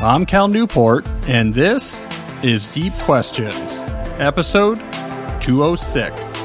[0.00, 2.06] I'm Cal Newport, and this
[2.44, 3.82] is Deep Questions,
[4.20, 4.78] episode
[5.40, 6.36] 206.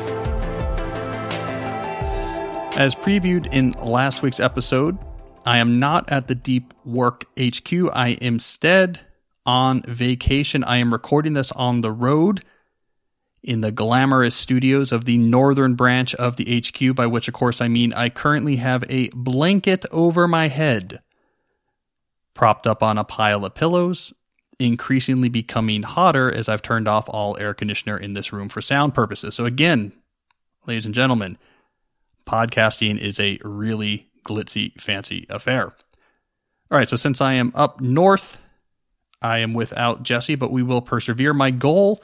[2.75, 4.97] As previewed in last week's episode,
[5.45, 7.71] I am not at the Deep Work HQ.
[7.93, 9.01] I am instead
[9.45, 10.63] on vacation.
[10.63, 12.43] I am recording this on the road
[13.43, 17.61] in the glamorous studios of the northern branch of the HQ, by which, of course,
[17.61, 21.02] I mean I currently have a blanket over my head,
[22.33, 24.13] propped up on a pile of pillows,
[24.59, 28.93] increasingly becoming hotter as I've turned off all air conditioner in this room for sound
[28.93, 29.35] purposes.
[29.35, 29.93] So, again,
[30.65, 31.37] ladies and gentlemen,
[32.25, 35.73] podcasting is a really glitzy, fancy affair.
[36.71, 38.41] All right, so since I am up north,
[39.21, 41.33] I am without Jesse, but we will persevere.
[41.33, 42.03] My goal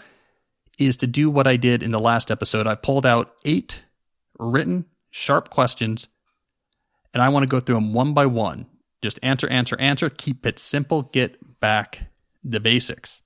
[0.77, 2.67] is to do what I did in the last episode.
[2.67, 3.83] I pulled out eight
[4.37, 6.07] written, sharp questions,
[7.13, 8.67] and I want to go through them one by one.
[9.01, 10.09] Just answer, answer, answer.
[10.09, 11.03] Keep it simple.
[11.03, 12.09] Get back
[12.43, 13.21] the basics.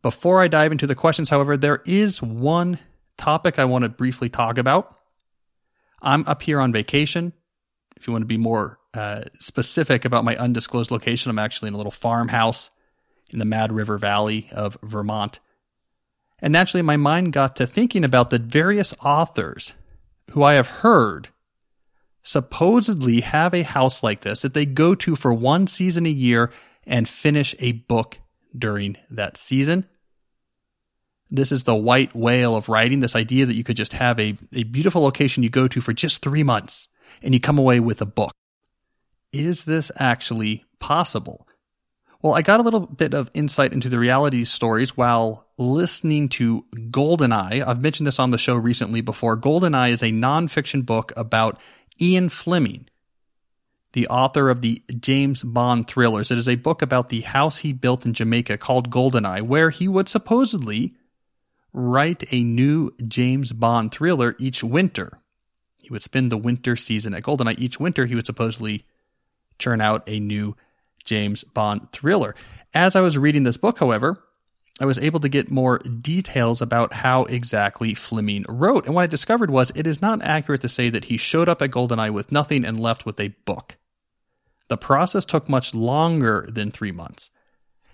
[0.00, 2.78] Before I dive into the questions, however, there is one
[3.16, 4.98] topic I want to briefly talk about.
[6.00, 7.32] I'm up here on vacation.
[7.96, 11.74] If you want to be more uh, specific about my undisclosed location, I'm actually in
[11.74, 12.70] a little farmhouse
[13.30, 15.38] in the Mad River Valley of Vermont.
[16.40, 19.72] And naturally, my mind got to thinking about the various authors
[20.32, 21.28] who I have heard
[22.22, 26.50] supposedly have a house like this that they go to for one season a year
[26.86, 28.18] and finish a book
[28.56, 29.86] during that season.
[31.30, 34.36] This is the white whale of writing, this idea that you could just have a,
[34.52, 36.88] a beautiful location you go to for just three months
[37.22, 38.32] and you come away with a book.
[39.32, 41.48] Is this actually possible?
[42.20, 46.64] Well, I got a little bit of insight into the reality stories while listening to
[46.74, 47.66] Goldeneye.
[47.66, 49.36] I've mentioned this on the show recently before.
[49.36, 51.58] Goldeneye is a nonfiction book about
[52.00, 52.88] Ian Fleming,
[53.92, 56.30] the author of the James Bond thrillers.
[56.30, 59.88] It is a book about the house he built in Jamaica called Goldeneye, where he
[59.88, 60.94] would supposedly
[61.72, 65.20] write a new James Bond thriller each winter.
[65.82, 67.58] He would spend the winter season at Goldeneye.
[67.58, 68.84] Each winter, he would supposedly
[69.58, 70.56] churn out a new
[71.04, 72.34] James Bond thriller.
[72.72, 74.22] As I was reading this book, however,
[74.80, 78.86] I was able to get more details about how exactly Fleming wrote.
[78.86, 81.60] And what I discovered was it is not accurate to say that he showed up
[81.60, 83.76] at GoldenEye with nothing and left with a book.
[84.68, 87.30] The process took much longer than three months.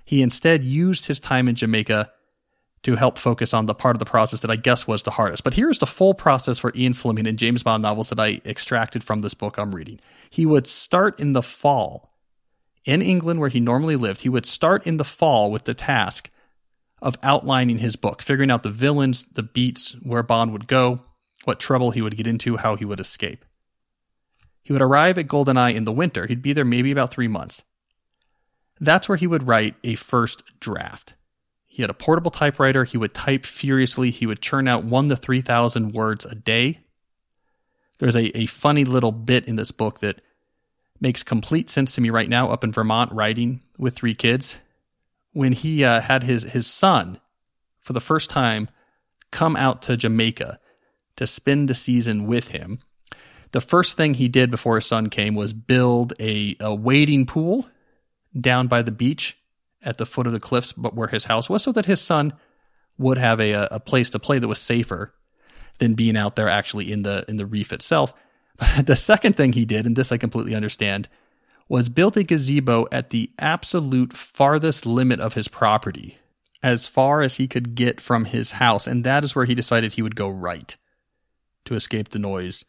[0.05, 2.13] He instead used his time in Jamaica
[2.85, 5.43] to help focus on the part of the process that I guess was the hardest.
[5.43, 9.03] But here's the full process for Ian Fleming and James Bond novels that I extracted
[9.03, 9.99] from this book I'm reading.
[10.31, 12.15] He would start in the fall
[12.85, 16.31] in England, where he normally lived, he would start in the fall with the task
[17.01, 21.01] of outlining his book, figuring out the villains, the beats, where Bond would go,
[21.45, 23.45] what trouble he would get into, how he would escape.
[24.63, 26.27] He would arrive at Goldeneye in the winter.
[26.27, 27.63] He'd be there maybe about three months.
[28.81, 31.15] That's where he would write a first draft.
[31.67, 32.85] He had a portable typewriter.
[32.85, 34.11] He would type furiously.
[34.11, 36.81] He would churn out one to 3,000 words a day.
[37.99, 40.21] There's a, a funny little bit in this book that
[41.01, 44.59] makes complete sense to me right now up in Vermont writing with three kids.
[45.33, 47.21] When he uh, had his, his son
[47.81, 48.69] for the first time
[49.31, 50.59] come out to Jamaica
[51.17, 52.81] to spend the season with him,
[53.53, 57.69] the first thing he did before his son came was build a, a wading pool
[58.39, 59.39] down by the beach
[59.83, 62.33] at the foot of the cliffs, but where his house was, so that his son
[62.99, 65.15] would have a, a place to play that was safer
[65.79, 68.13] than being out there actually in the in the reef itself.
[68.83, 71.09] the second thing he did, and this I completely understand,
[71.69, 76.19] was built a gazebo at the absolute farthest limit of his property,
[76.63, 79.93] as far as he could get from his house, and that is where he decided
[79.93, 80.77] he would go write
[81.65, 82.65] to escape the noise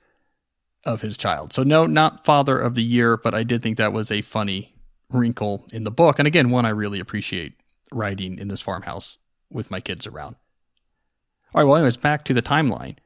[0.83, 1.53] of his child.
[1.53, 4.75] So, no, not father of the year, but I did think that was a funny
[5.09, 6.19] wrinkle in the book.
[6.19, 7.53] And again, one I really appreciate
[7.91, 9.17] writing in this farmhouse
[9.49, 10.35] with my kids around.
[11.53, 12.97] All right, well, anyways, back to the timeline.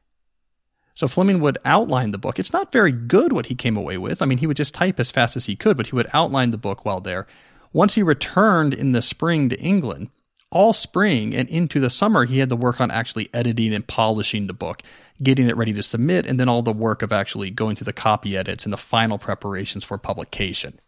[0.94, 2.38] So Fleming would outline the book.
[2.38, 4.22] It's not very good what he came away with.
[4.22, 6.52] I mean, he would just type as fast as he could, but he would outline
[6.52, 7.26] the book while there.
[7.72, 10.08] Once he returned in the spring to England,
[10.52, 14.46] all spring and into the summer, he had to work on actually editing and polishing
[14.46, 14.82] the book,
[15.20, 17.92] getting it ready to submit, and then all the work of actually going through the
[17.92, 20.78] copy edits and the final preparations for publication.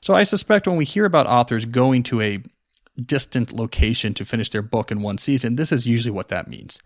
[0.00, 2.42] So I suspect when we hear about authors going to a
[3.04, 6.78] distant location to finish their book in one season, this is usually what that means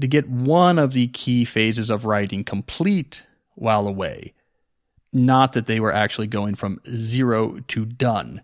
[0.00, 3.24] to get one of the key phases of writing complete
[3.54, 4.34] while away.
[5.12, 8.42] Not that they were actually going from zero to done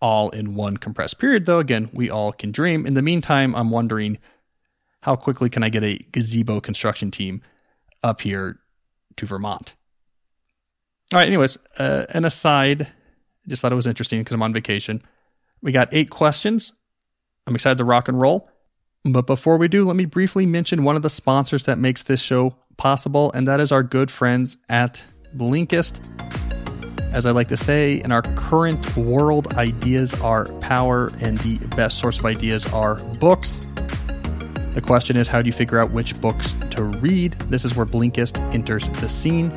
[0.00, 2.86] all in one compressed period, though again, we all can dream.
[2.86, 4.18] In the meantime, I'm wondering
[5.02, 7.42] how quickly can I get a gazebo construction team
[8.02, 8.58] up here
[9.16, 9.74] to Vermont?
[11.12, 12.88] All right, anyways, uh, an aside
[13.48, 15.02] just thought it was interesting because I'm on vacation.
[15.60, 16.72] We got eight questions.
[17.46, 18.48] I'm excited to rock and roll.
[19.04, 22.20] But before we do, let me briefly mention one of the sponsors that makes this
[22.20, 25.02] show possible, and that is our good friends at
[25.36, 26.00] Blinkist.
[27.12, 31.98] As I like to say, in our current world, ideas are power, and the best
[31.98, 33.60] source of ideas are books.
[34.74, 37.32] The question is, how do you figure out which books to read?
[37.50, 39.48] This is where Blinkist enters the scene.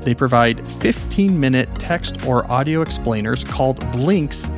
[0.00, 4.48] They provide 15 minute text or audio explainers called Blinks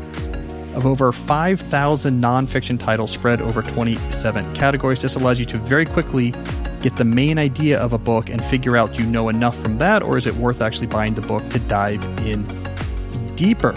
[0.75, 5.03] of over 5,000 nonfiction titles spread over 27 categories.
[5.03, 6.33] This allows you to very quickly
[6.81, 9.79] get the main idea of a book and figure out do you know enough from
[9.79, 12.45] that, or is it worth actually buying the book to dive in
[13.37, 13.73] deeper?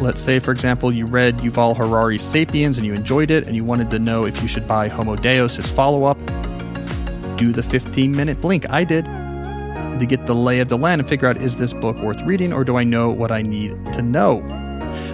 [0.00, 3.64] Let's say, for example, you read Yuval Harari's Sapiens and you enjoyed it and you
[3.64, 6.18] wanted to know if you should buy Homo Deus, his follow up.
[7.36, 8.70] Do the 15 minute blink.
[8.70, 11.96] I did to get the lay of the land and figure out is this book
[11.98, 14.42] worth reading or do I know what I need to know?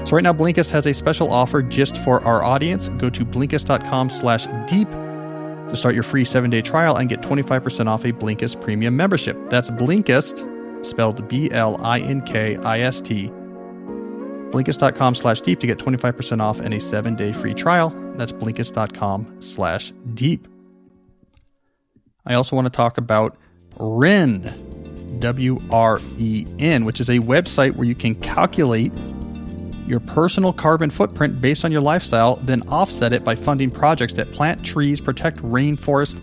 [0.06, 2.88] So right now, Blinkist has a special offer just for our audience.
[2.90, 8.04] Go to Blinkist.com slash deep to start your free seven-day trial and get 25% off
[8.04, 9.36] a Blinkist premium membership.
[9.48, 11.72] That's Blinkist, spelled B-L-I-N-K-I-S-T.
[14.50, 17.90] Blinkist.com slash deep to get 25% off and a seven-day free trial.
[18.16, 20.46] That's Blinkist.com slash deep.
[22.26, 23.36] I also want to talk about
[23.78, 28.92] Wren, W R E N, which is a website where you can calculate
[29.92, 34.32] your personal carbon footprint based on your lifestyle, then offset it by funding projects that
[34.32, 36.22] plant trees, protect rainforest,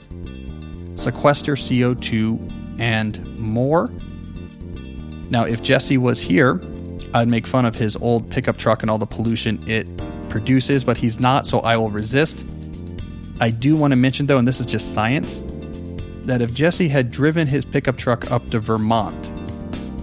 [1.00, 3.92] sequester CO2, and more.
[5.30, 6.60] Now, if Jesse was here,
[7.14, 9.86] I'd make fun of his old pickup truck and all the pollution it
[10.30, 12.44] produces, but he's not, so I will resist.
[13.40, 15.44] I do want to mention, though, and this is just science,
[16.24, 19.26] that if Jesse had driven his pickup truck up to Vermont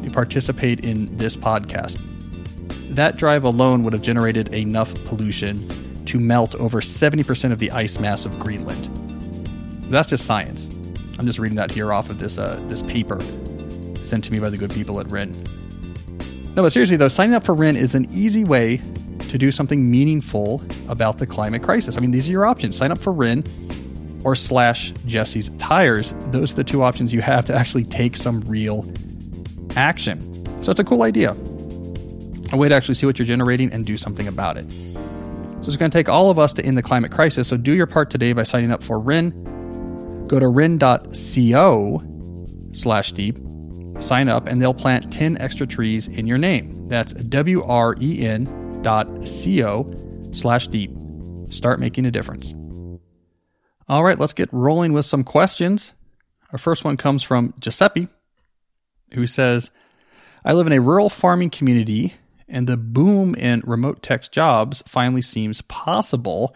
[0.05, 2.01] to participate in this podcast,
[2.91, 5.59] that drive alone would have generated enough pollution
[6.07, 8.89] to melt over 70% of the ice mass of Greenland.
[9.91, 10.75] That's just science.
[11.19, 13.21] I'm just reading that here off of this uh, this paper
[14.03, 15.33] sent to me by the good people at Wren.
[16.55, 18.81] No, but seriously though, signing up for Wren is an easy way
[19.29, 21.97] to do something meaningful about the climate crisis.
[21.97, 22.77] I mean, these are your options.
[22.77, 23.45] Sign up for Wren
[24.25, 26.13] or slash Jesse's tires.
[26.29, 28.91] Those are the two options you have to actually take some real
[29.77, 30.21] action.
[30.63, 31.37] So it's a cool idea
[32.53, 34.71] a way to actually see what you're generating and do something about it.
[34.71, 37.49] So it's going to take all of us to end the climate crisis.
[37.49, 39.31] So do your part today by signing up for Wren.
[40.29, 42.03] Go to wren.co
[42.73, 43.39] slash deep,
[43.99, 46.89] sign up, and they'll plant 10 extra trees in your name.
[46.89, 49.93] That's W-R-E-N dot C-O
[50.33, 50.93] slash deep.
[51.51, 52.55] Start making a difference.
[53.89, 55.93] All right, let's get rolling with some questions.
[56.53, 58.09] Our first one comes from Giuseppe,
[59.15, 59.71] who says,
[60.45, 62.15] I live in a rural farming community
[62.49, 66.55] and the boom in remote tech jobs finally seems possible.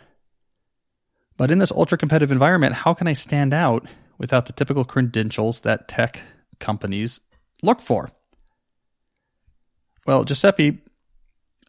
[1.37, 3.87] But in this ultra competitive environment, how can I stand out
[4.19, 6.22] without the typical credentials that tech
[6.58, 7.20] companies
[7.62, 8.10] look for?
[10.06, 10.82] Well, Giuseppe,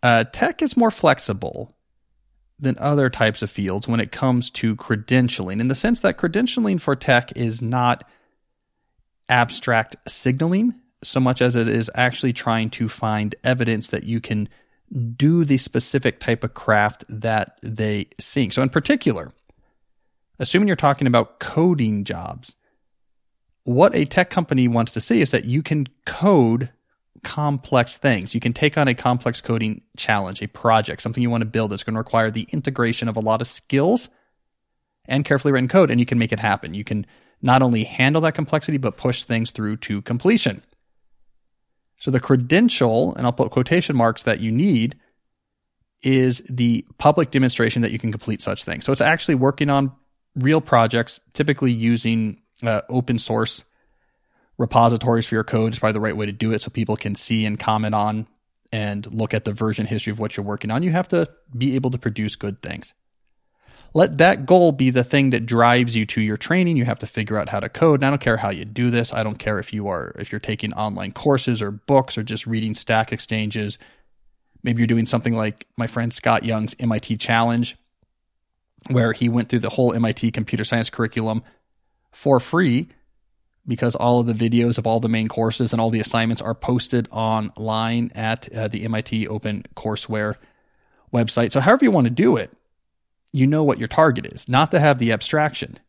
[0.04, 1.76] uh, tech is more flexible
[2.60, 6.80] than other types of fields when it comes to credentialing, in the sense that credentialing
[6.80, 8.04] for tech is not
[9.30, 14.50] abstract signaling so much as it is actually trying to find evidence that you can
[15.16, 18.54] do the specific type of craft that they seek.
[18.54, 19.32] So, in particular,
[20.40, 22.56] assuming you're talking about coding jobs,
[23.64, 26.70] what a tech company wants to see is that you can code
[27.24, 28.34] complex things.
[28.34, 31.72] You can take on a complex coding challenge, a project, something you want to build
[31.72, 34.10] that's going to require the integration of a lot of skills
[35.08, 36.74] and carefully written code, and you can make it happen.
[36.74, 37.06] You can
[37.42, 40.62] not only handle that complexity, but push things through to completion.
[42.02, 44.96] So the credential, and I'll put quotation marks that you need,
[46.02, 48.86] is the public demonstration that you can complete such things.
[48.86, 49.92] So it's actually working on
[50.36, 53.64] real projects, typically using uh, open source
[54.58, 57.14] repositories for your code is probably the right way to do it so people can
[57.14, 58.26] see and comment on
[58.72, 60.82] and look at the version history of what you're working on.
[60.82, 62.96] You have to be able to produce good things
[63.94, 66.78] let that goal be the thing that drives you to your training.
[66.78, 68.00] You have to figure out how to code.
[68.00, 69.14] And I don't care how you do this.
[69.14, 72.48] I don't care if you are if you're taking online courses or books or just
[72.48, 73.78] reading Stack Exchanges.
[74.64, 77.76] Maybe you're doing something like my friend Scott Young's MIT Challenge,
[78.90, 81.44] where he went through the whole MIT computer science curriculum
[82.12, 82.88] for free
[83.68, 86.56] because all of the videos of all the main courses and all the assignments are
[86.56, 90.36] posted online at uh, the MIT Open Courseware
[91.14, 91.52] website.
[91.52, 92.52] So, however you want to do it,
[93.32, 95.80] you know what your target is, not to have the abstraction.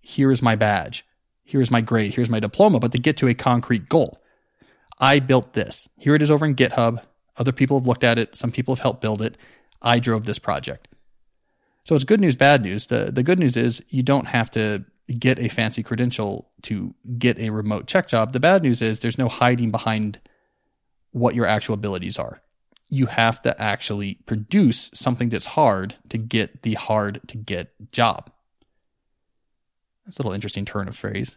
[0.00, 1.04] Here is my badge.
[1.44, 2.14] Here's my grade.
[2.14, 4.20] Here's my diploma, but to get to a concrete goal.
[4.98, 5.88] I built this.
[5.98, 7.02] Here it is over in GitHub.
[7.36, 8.36] Other people have looked at it.
[8.36, 9.36] Some people have helped build it.
[9.80, 10.88] I drove this project.
[11.84, 12.86] So it's good news, bad news.
[12.88, 14.84] The, the good news is you don't have to
[15.18, 18.32] get a fancy credential to get a remote check job.
[18.32, 20.20] The bad news is there's no hiding behind
[21.12, 22.42] what your actual abilities are.
[22.90, 28.30] You have to actually produce something that's hard to get the hard to get job.
[30.04, 31.36] That's a little interesting turn of phrase.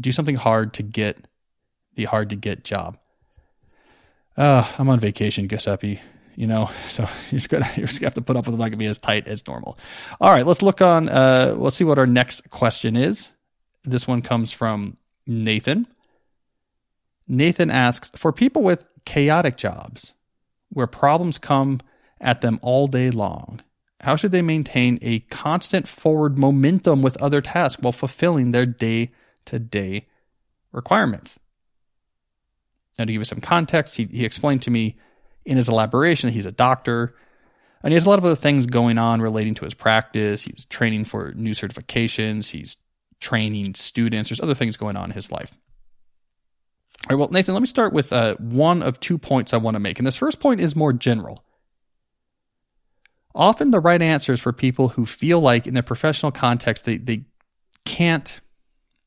[0.00, 1.28] Do something hard to get
[1.94, 2.98] the hard to get job.
[4.36, 6.00] Uh, I'm on vacation, Giuseppe
[6.36, 8.58] you know, so you're just gonna you're just gonna have to put up with it
[8.58, 9.78] not gonna be as tight as normal.
[10.20, 11.08] All right, let's look on.
[11.08, 13.30] Uh, let's see what our next question is.
[13.84, 14.96] This one comes from
[15.26, 15.86] Nathan.
[17.28, 20.14] Nathan asks for people with chaotic jobs,
[20.72, 21.80] where problems come
[22.20, 23.60] at them all day long.
[24.00, 29.12] How should they maintain a constant forward momentum with other tasks while fulfilling their day
[29.46, 30.06] to day
[30.72, 31.38] requirements?
[32.98, 34.96] Now, to give you some context, he, he explained to me
[35.44, 37.14] in his elaboration that he's a doctor
[37.82, 40.42] and he has a lot of other things going on relating to his practice.
[40.42, 42.50] He's training for new certifications.
[42.50, 42.76] He's
[43.20, 44.30] training students.
[44.30, 45.56] There's other things going on in his life.
[47.08, 49.74] All right, well, Nathan, let me start with uh, one of two points I want
[49.74, 49.98] to make.
[49.98, 51.44] And this first point is more general.
[53.34, 56.98] Often the right answer is for people who feel like in their professional context, they,
[56.98, 57.24] they
[57.84, 58.40] can't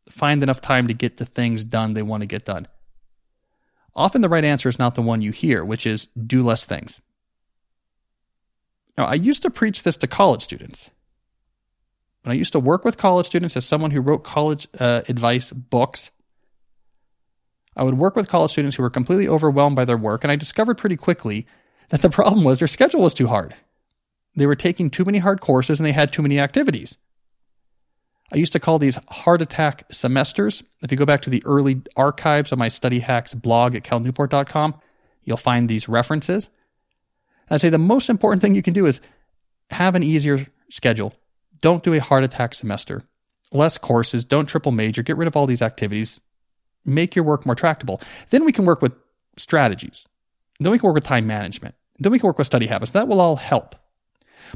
[0.10, 2.68] find enough time to get the things done they want to get done
[3.96, 7.02] often the right answer is not the one you hear, which is do less things.
[8.98, 10.92] Now, I used to preach this to college students.
[12.24, 15.52] When I used to work with college students as someone who wrote college uh, advice
[15.52, 16.12] books,
[17.76, 20.36] I would work with college students who were completely overwhelmed by their work, and I
[20.36, 21.46] discovered pretty quickly
[21.90, 23.56] that the problem was their schedule was too hard.
[24.36, 26.98] They were taking too many hard courses and they had too many activities.
[28.34, 30.64] I used to call these heart attack semesters.
[30.82, 34.76] If you go back to the early archives of my study hacks blog at calnewport.com,
[35.24, 36.50] you'll find these references.
[37.50, 39.00] I'd say the most important thing you can do is
[39.70, 41.14] have an easier schedule.
[41.62, 43.04] Don't do a heart attack semester.
[43.52, 46.20] Less courses, don't triple major, get rid of all these activities.
[46.86, 48.02] Make your work more tractable.
[48.30, 48.94] Then we can work with
[49.38, 50.08] strategies.
[50.60, 51.76] Then we can work with time management.
[52.00, 52.92] Then we can work with study habits.
[52.92, 53.76] That will all help.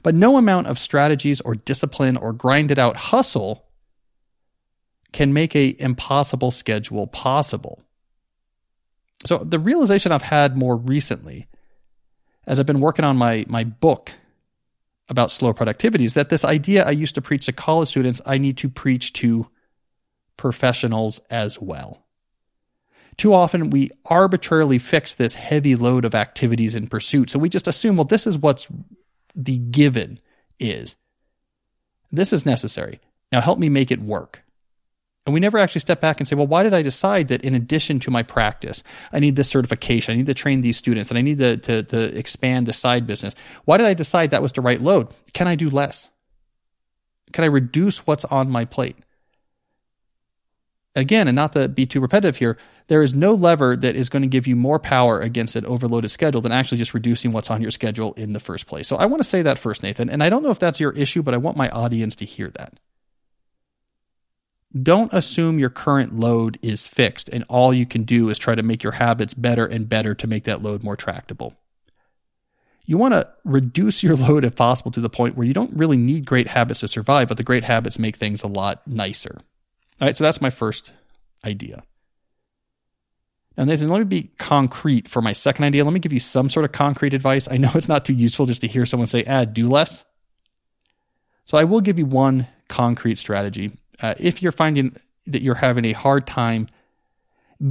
[0.03, 3.65] But no amount of strategies or discipline or grinded out hustle
[5.11, 7.83] can make a impossible schedule possible.
[9.25, 11.47] So the realization I've had more recently
[12.45, 14.13] as I've been working on my my book
[15.09, 18.37] about slow productivity is that this idea I used to preach to college students I
[18.37, 19.47] need to preach to
[20.37, 22.05] professionals as well.
[23.19, 27.33] Too often we arbitrarily fix this heavy load of activities and pursuits.
[27.33, 28.69] So we just assume, well, this is what's
[29.35, 30.21] the given
[30.57, 30.95] is.
[32.11, 33.01] This is necessary.
[33.29, 34.41] Now help me make it work.
[35.25, 37.55] And we never actually step back and say, well, why did I decide that in
[37.55, 41.17] addition to my practice, I need this certification, I need to train these students, and
[41.17, 43.35] I need to, to, to expand the side business?
[43.65, 45.09] Why did I decide that was the right load?
[45.33, 46.09] Can I do less?
[47.33, 48.95] Can I reduce what's on my plate?
[50.99, 54.23] Again, and not to be too repetitive here, there is no lever that is going
[54.23, 57.61] to give you more power against an overloaded schedule than actually just reducing what's on
[57.61, 58.87] your schedule in the first place.
[58.87, 60.09] So I want to say that first, Nathan.
[60.09, 62.49] And I don't know if that's your issue, but I want my audience to hear
[62.49, 62.79] that.
[64.83, 68.61] Don't assume your current load is fixed and all you can do is try to
[68.61, 71.55] make your habits better and better to make that load more tractable.
[72.85, 75.97] You want to reduce your load if possible to the point where you don't really
[75.97, 79.39] need great habits to survive, but the great habits make things a lot nicer.
[79.99, 80.93] All right, so that's my first
[81.45, 81.83] idea.
[83.57, 85.83] Now, Nathan, let me be concrete for my second idea.
[85.83, 87.49] Let me give you some sort of concrete advice.
[87.51, 90.03] I know it's not too useful just to hear someone say, ah, do less.
[91.43, 93.71] So I will give you one concrete strategy.
[94.01, 96.67] Uh, if you're finding that you're having a hard time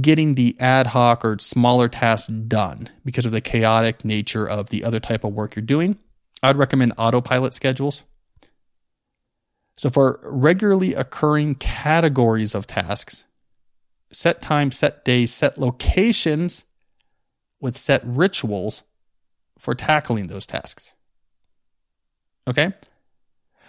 [0.01, 4.83] getting the ad hoc or smaller tasks done because of the chaotic nature of the
[4.83, 5.97] other type of work you're doing,
[6.43, 8.03] I'd recommend autopilot schedules.
[9.79, 13.23] So, for regularly occurring categories of tasks,
[14.11, 16.65] set time, set days, set locations
[17.61, 18.83] with set rituals
[19.57, 20.91] for tackling those tasks.
[22.45, 22.73] Okay?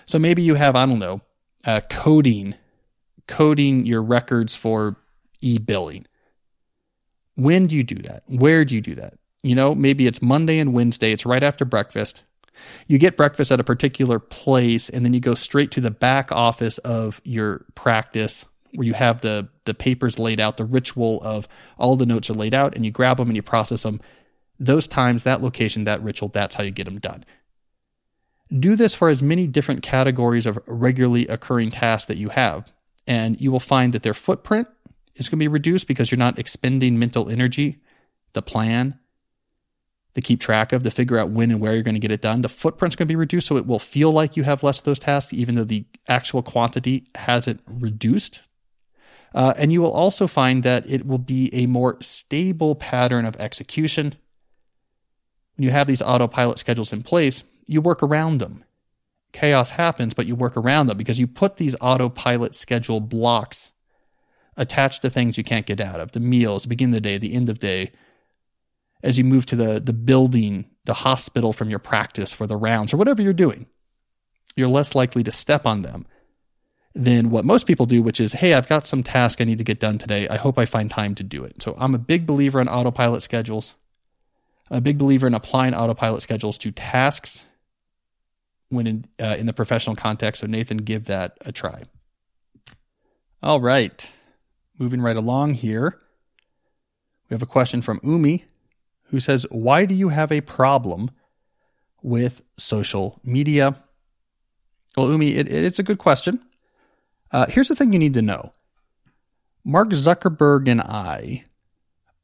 [0.06, 1.20] So maybe you have, I don't know,
[1.64, 2.56] uh, coding,
[3.28, 4.96] coding your records for
[5.40, 6.06] e billing.
[7.36, 8.24] When do you do that?
[8.26, 9.14] Where do you do that?
[9.44, 12.24] You know, maybe it's Monday and Wednesday, it's right after breakfast.
[12.86, 16.32] You get breakfast at a particular place, and then you go straight to the back
[16.32, 21.48] office of your practice where you have the the papers laid out, the ritual of
[21.78, 24.00] all the notes are laid out, and you grab them and you process them.
[24.58, 27.24] Those times, that location, that ritual, that's how you get them done.
[28.58, 32.72] Do this for as many different categories of regularly occurring tasks that you have,
[33.06, 34.68] and you will find that their footprint
[35.14, 37.78] is going to be reduced because you're not expending mental energy,
[38.32, 38.98] the plan,
[40.20, 42.22] to keep track of to figure out when and where you're going to get it
[42.22, 42.40] done.
[42.40, 44.84] The footprint's going to be reduced, so it will feel like you have less of
[44.84, 48.42] those tasks, even though the actual quantity hasn't reduced.
[49.34, 53.36] Uh, and you will also find that it will be a more stable pattern of
[53.36, 54.14] execution.
[55.56, 58.64] When you have these autopilot schedules in place, you work around them.
[59.32, 63.70] Chaos happens, but you work around them because you put these autopilot schedule blocks
[64.56, 67.18] attached to things you can't get out of the meals, the beginning of the day,
[67.18, 67.92] the end of day,
[69.02, 72.92] as you move to the, the building, the hospital from your practice for the rounds
[72.92, 73.66] or whatever you're doing.
[74.56, 76.06] You're less likely to step on them
[76.94, 79.64] than what most people do, which is, hey, I've got some task I need to
[79.64, 80.28] get done today.
[80.28, 81.62] I hope I find time to do it.
[81.62, 83.74] So I'm a big believer in autopilot schedules,
[84.70, 87.44] a big believer in applying autopilot schedules to tasks
[88.70, 90.40] when in, uh, in the professional context.
[90.40, 91.84] So, Nathan, give that a try.
[93.42, 94.08] All right.
[94.78, 95.98] Moving right along here,
[97.28, 98.44] we have a question from Umi
[99.10, 101.10] who says, Why do you have a problem
[102.02, 103.76] with social media?
[104.96, 106.40] Well, Umi, it, it's a good question.
[107.30, 108.52] Uh, here's the thing you need to know
[109.64, 111.44] Mark Zuckerberg and I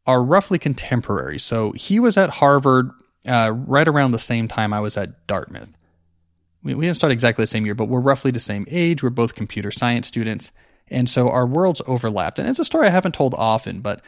[0.07, 1.39] are roughly contemporary.
[1.39, 2.91] So he was at Harvard
[3.27, 5.73] uh, right around the same time I was at Dartmouth.
[6.63, 9.03] We, we didn't start exactly the same year, but we're roughly the same age.
[9.03, 10.53] We're both computer science students.
[10.89, 12.39] And so our worlds overlapped.
[12.39, 14.01] And it's a story I haven't told often, but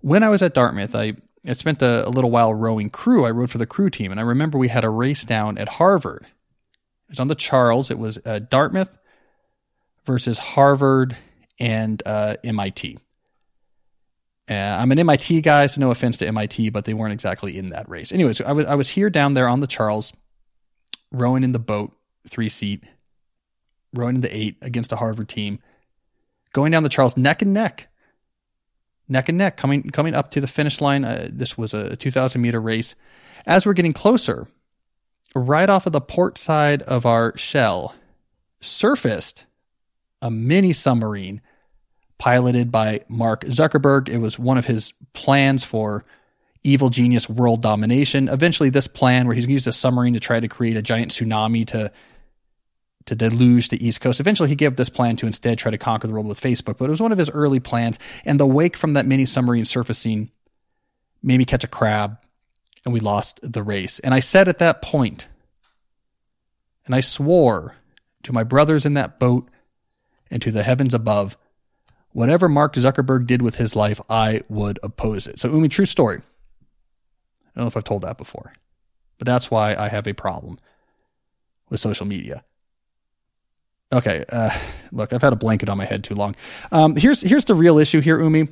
[0.00, 1.14] when I was at Dartmouth, I,
[1.48, 3.24] I spent a, a little while rowing crew.
[3.24, 4.10] I rowed for the crew team.
[4.10, 6.24] And I remember we had a race down at Harvard.
[6.24, 7.90] It was on the Charles.
[7.90, 8.98] It was uh, Dartmouth,
[10.08, 11.16] versus Harvard
[11.60, 12.98] and uh, MIT.
[14.50, 17.68] Uh, I'm an MIT guy, so no offense to MIT, but they weren't exactly in
[17.70, 18.10] that race.
[18.10, 20.14] Anyways, I was I was here down there on the Charles,
[21.12, 21.94] rowing in the boat,
[22.26, 22.84] three seat,
[23.92, 25.58] rowing in the eight against a Harvard team,
[26.54, 27.88] going down the Charles neck and neck,
[29.08, 31.04] neck and neck, coming coming up to the finish line.
[31.04, 32.94] Uh, this was a 2,000 meter race.
[33.46, 34.46] As we're getting closer,
[35.34, 37.94] right off of the port side of our shell,
[38.60, 39.46] surfaced
[40.20, 41.40] a mini submarine
[42.18, 44.08] piloted by Mark Zuckerberg.
[44.08, 46.04] It was one of his plans for
[46.64, 48.28] evil genius world domination.
[48.28, 51.66] Eventually, this plan, where he's used a submarine to try to create a giant tsunami
[51.68, 51.92] to
[53.08, 54.20] to deluge the East Coast.
[54.20, 56.78] Eventually, he gave up this plan to instead try to conquer the world with Facebook,
[56.78, 57.98] but it was one of his early plans.
[58.24, 60.30] And the wake from that mini submarine surfacing
[61.22, 62.18] made me catch a crab,
[62.84, 63.98] and we lost the race.
[63.98, 65.28] And I said at that point,
[66.86, 67.76] and I swore
[68.24, 69.48] to my brothers in that boat
[70.30, 71.36] and to the heavens above.
[72.12, 75.38] Whatever Mark Zuckerberg did with his life, I would oppose it.
[75.38, 76.18] So, Umi, true story.
[76.18, 78.52] I don't know if I've told that before,
[79.18, 80.58] but that's why I have a problem
[81.68, 82.44] with social media.
[83.92, 84.50] Okay, uh,
[84.92, 86.36] look, I've had a blanket on my head too long.
[86.70, 88.48] Um, here's here's the real issue here, Umi.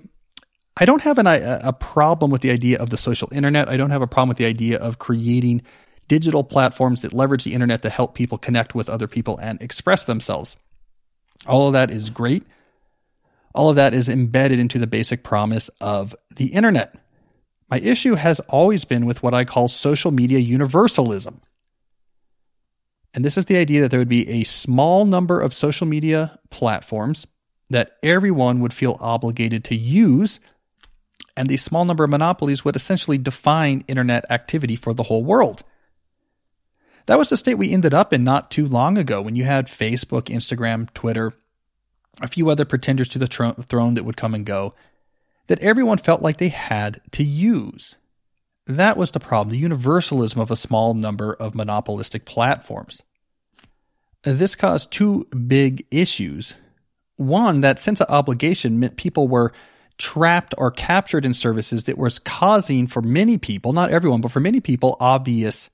[0.78, 3.68] I don't have an, a, a problem with the idea of the social internet.
[3.68, 5.62] I don't have a problem with the idea of creating
[6.08, 10.04] digital platforms that leverage the internet to help people connect with other people and express
[10.04, 10.56] themselves.
[11.46, 12.44] All of that is great.
[13.54, 16.94] All of that is embedded into the basic promise of the internet.
[17.70, 21.40] My issue has always been with what I call social media universalism.
[23.16, 26.38] And this is the idea that there would be a small number of social media
[26.50, 27.26] platforms
[27.70, 30.38] that everyone would feel obligated to use.
[31.34, 35.64] And the small number of monopolies would essentially define internet activity for the whole world.
[37.06, 39.66] That was the state we ended up in not too long ago when you had
[39.66, 41.32] Facebook, Instagram, Twitter,
[42.20, 44.74] a few other pretenders to the tr- throne that would come and go,
[45.46, 47.96] that everyone felt like they had to use.
[48.66, 53.00] That was the problem, the universalism of a small number of monopolistic platforms.
[54.26, 56.54] This caused two big issues.
[57.16, 59.52] One, that sense of obligation meant people were
[59.98, 64.40] trapped or captured in services that was causing for many people, not everyone, but for
[64.40, 65.70] many people, obvious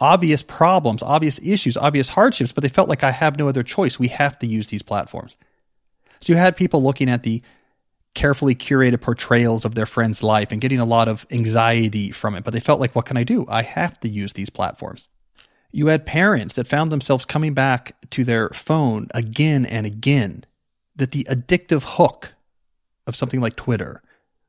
[0.00, 3.98] obvious problems, obvious issues, obvious hardships, but they felt like I have no other choice.
[3.98, 5.36] We have to use these platforms.
[6.20, 7.42] So you had people looking at the
[8.14, 12.44] carefully curated portrayals of their friend's life and getting a lot of anxiety from it,
[12.44, 13.46] but they felt like, what can I do?
[13.48, 15.08] I have to use these platforms.
[15.72, 20.44] You had parents that found themselves coming back to their phone again and again,
[20.96, 22.34] that the addictive hook
[23.06, 24.02] of something like Twitter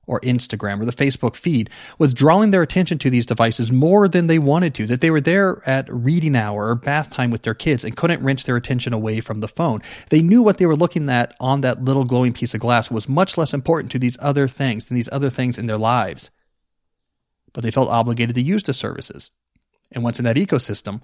[0.07, 4.27] or Instagram or the Facebook feed was drawing their attention to these devices more than
[4.27, 7.53] they wanted to, that they were there at reading hour or bath time with their
[7.53, 9.79] kids and couldn't wrench their attention away from the phone.
[10.09, 13.07] They knew what they were looking at on that little glowing piece of glass was
[13.07, 16.31] much less important to these other things than these other things in their lives.
[17.53, 19.29] But they felt obligated to use the services.
[19.91, 21.01] And once in that ecosystem,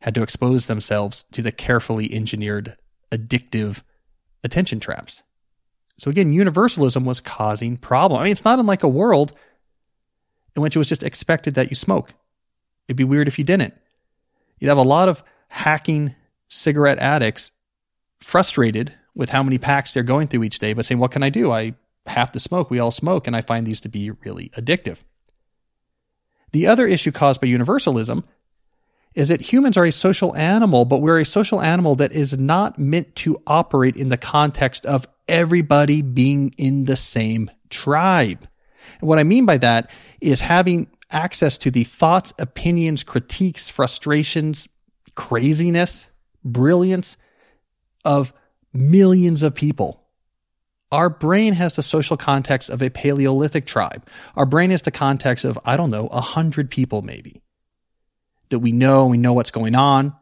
[0.00, 2.76] had to expose themselves to the carefully engineered
[3.10, 3.82] addictive
[4.42, 5.22] attention traps.
[5.98, 8.20] So again, universalism was causing problem.
[8.20, 9.32] I mean, it's not unlike a world
[10.56, 12.12] in which it was just expected that you smoke.
[12.88, 13.74] It'd be weird if you didn't.
[14.58, 16.14] You'd have a lot of hacking
[16.48, 17.52] cigarette addicts
[18.20, 21.30] frustrated with how many packs they're going through each day, but saying, What can I
[21.30, 21.52] do?
[21.52, 21.74] I
[22.06, 22.70] have to smoke.
[22.70, 24.98] We all smoke, and I find these to be really addictive.
[26.52, 28.24] The other issue caused by universalism
[29.14, 32.78] is that humans are a social animal, but we're a social animal that is not
[32.78, 38.46] meant to operate in the context of everybody being in the same tribe.
[39.00, 44.68] And what I mean by that is having access to the thoughts, opinions, critiques, frustrations,
[45.14, 46.08] craziness,
[46.44, 47.16] brilliance
[48.04, 48.32] of
[48.72, 50.01] millions of people.
[50.92, 54.06] Our brain has the social context of a Paleolithic tribe.
[54.36, 57.42] Our brain has the context of, I don't know, a hundred people maybe
[58.50, 60.14] that we know, we know what's going on,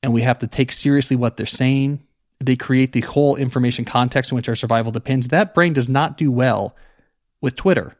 [0.00, 1.98] and we have to take seriously what they're saying.
[2.38, 5.28] They create the whole information context in which our survival depends.
[5.28, 6.76] That brain does not do well
[7.40, 7.96] with Twitter.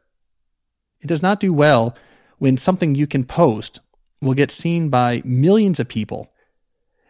[1.00, 1.96] It does not do well
[2.38, 3.80] when something you can post
[4.20, 6.32] will get seen by millions of people.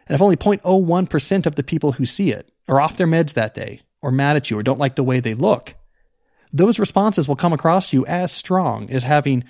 [0.07, 3.53] And if only 0.01% of the people who see it are off their meds that
[3.53, 5.73] day, or mad at you, or don't like the way they look,
[6.53, 9.43] those responses will come across to you as strong as having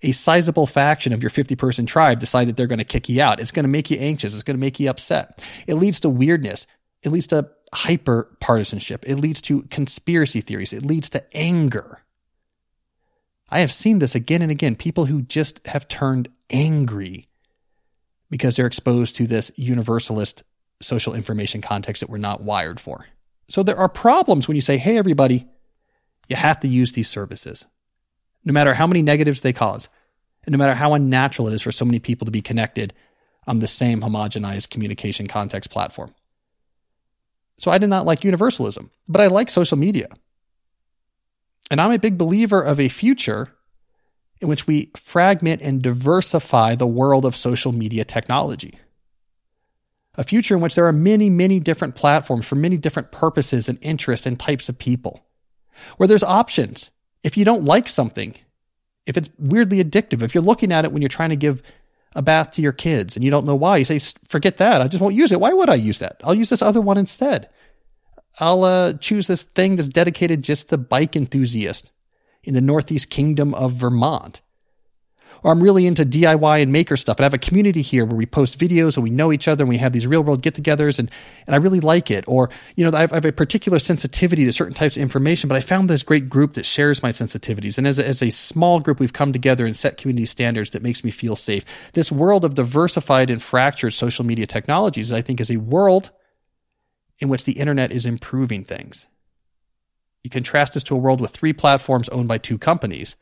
[0.00, 3.20] a sizable faction of your 50 person tribe decide that they're going to kick you
[3.20, 3.40] out.
[3.40, 4.32] It's going to make you anxious.
[4.32, 5.44] It's going to make you upset.
[5.66, 6.66] It leads to weirdness.
[7.02, 9.04] It leads to hyper partisanship.
[9.06, 10.72] It leads to conspiracy theories.
[10.72, 12.00] It leads to anger.
[13.50, 14.76] I have seen this again and again.
[14.76, 17.28] People who just have turned angry
[18.30, 20.42] because they're exposed to this universalist
[20.80, 23.04] social information context that we're not wired for.
[23.50, 25.46] So there are problems when you say, hey, everybody,
[26.28, 27.66] you have to use these services
[28.44, 29.88] no matter how many negatives they cause,
[30.44, 32.94] and no matter how unnatural it is for so many people to be connected
[33.46, 36.14] on the same homogenized communication context platform.
[37.58, 40.06] So I did not like universalism, but I like social media.
[41.70, 43.52] And I'm a big believer of a future
[44.40, 48.78] in which we fragment and diversify the world of social media technology.
[50.16, 53.78] A future in which there are many, many different platforms for many different purposes and
[53.80, 55.24] interests and types of people,
[55.96, 56.90] where there's options
[57.22, 58.34] if you don't like something,
[59.06, 61.62] if it's weirdly addictive, if you're looking at it when you're trying to give
[62.14, 64.80] a bath to your kids and you don't know why, you say, forget that.
[64.80, 65.40] I just won't use it.
[65.40, 66.20] Why would I use that?
[66.24, 67.48] I'll use this other one instead.
[68.38, 71.90] I'll uh, choose this thing that's dedicated just to bike enthusiasts
[72.42, 74.40] in the Northeast Kingdom of Vermont
[75.42, 77.18] or I'm really into DIY and maker stuff.
[77.18, 79.64] And I have a community here where we post videos and we know each other
[79.64, 81.10] and we have these real world get togethers and,
[81.46, 82.24] and I really like it.
[82.26, 85.48] Or, you know, I have, I have, a particular sensitivity to certain types of information,
[85.48, 87.78] but I found this great group that shares my sensitivities.
[87.78, 90.82] And as a, as a small group, we've come together and set community standards that
[90.82, 91.64] makes me feel safe.
[91.92, 96.10] This world of diversified and fractured social media technologies, I think, is a world
[97.18, 99.06] in which the internet is improving things.
[100.22, 103.16] You contrast this to a world with three platforms owned by two companies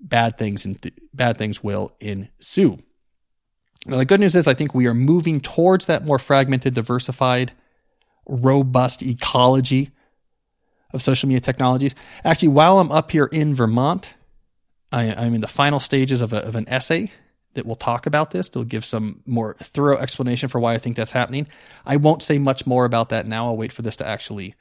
[0.00, 2.78] bad things and th- bad things will ensue.
[3.86, 7.52] Now, the good news is I think we are moving towards that more fragmented, diversified,
[8.26, 9.90] robust ecology
[10.92, 11.94] of social media technologies.
[12.24, 14.14] Actually, while I'm up here in Vermont,
[14.92, 17.12] I, am in the final stages of, a, of an essay
[17.54, 18.48] that will talk about this.
[18.48, 21.48] They'll give some more thorough explanation for why I think that's happening.
[21.84, 23.46] I won't say much more about that now.
[23.46, 24.54] I'll wait for this to actually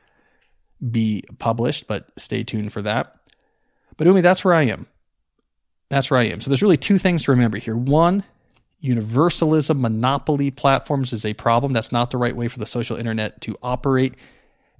[0.91, 3.15] be published, but stay tuned for that.
[3.97, 4.87] But Umi, that's where I am.
[5.95, 6.41] That's where I am.
[6.41, 7.77] So there's really two things to remember here.
[7.77, 8.25] One,
[8.81, 11.71] universalism, monopoly platforms is a problem.
[11.71, 14.15] That's not the right way for the social internet to operate.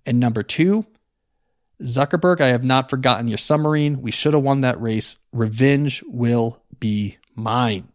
[0.06, 0.86] And number two,
[1.82, 4.02] Zuckerberg, I have not forgotten your submarine.
[4.02, 5.16] We should have won that race.
[5.32, 7.88] Revenge will be mine.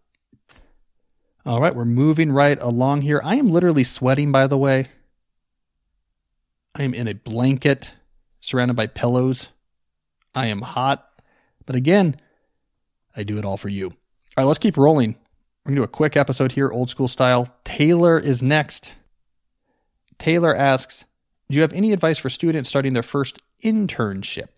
[1.44, 3.20] All right, we're moving right along here.
[3.22, 4.88] I am literally sweating, by the way.
[6.74, 7.94] I am in a blanket
[8.40, 9.48] surrounded by pillows.
[10.34, 11.06] I am hot.
[11.66, 12.16] But again,
[13.16, 13.86] I do it all for you.
[13.86, 13.94] All
[14.38, 15.16] right, let's keep rolling.
[15.64, 17.54] We're going to do a quick episode here, old school style.
[17.64, 18.92] Taylor is next.
[20.18, 21.04] Taylor asks
[21.48, 24.48] Do you have any advice for students starting their first internship?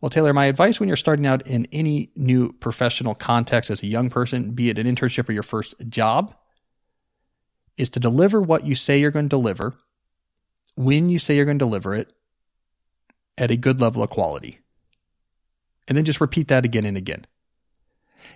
[0.00, 3.86] Well, Taylor, my advice when you're starting out in any new professional context as a
[3.86, 6.36] young person, be it an internship or your first job,
[7.76, 9.74] is to deliver what you say you're going to deliver
[10.76, 12.12] when you say you're going to deliver it
[13.36, 14.60] at a good level of quality
[15.88, 17.24] and then just repeat that again and again.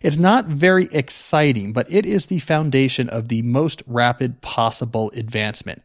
[0.00, 5.82] It's not very exciting, but it is the foundation of the most rapid possible advancement.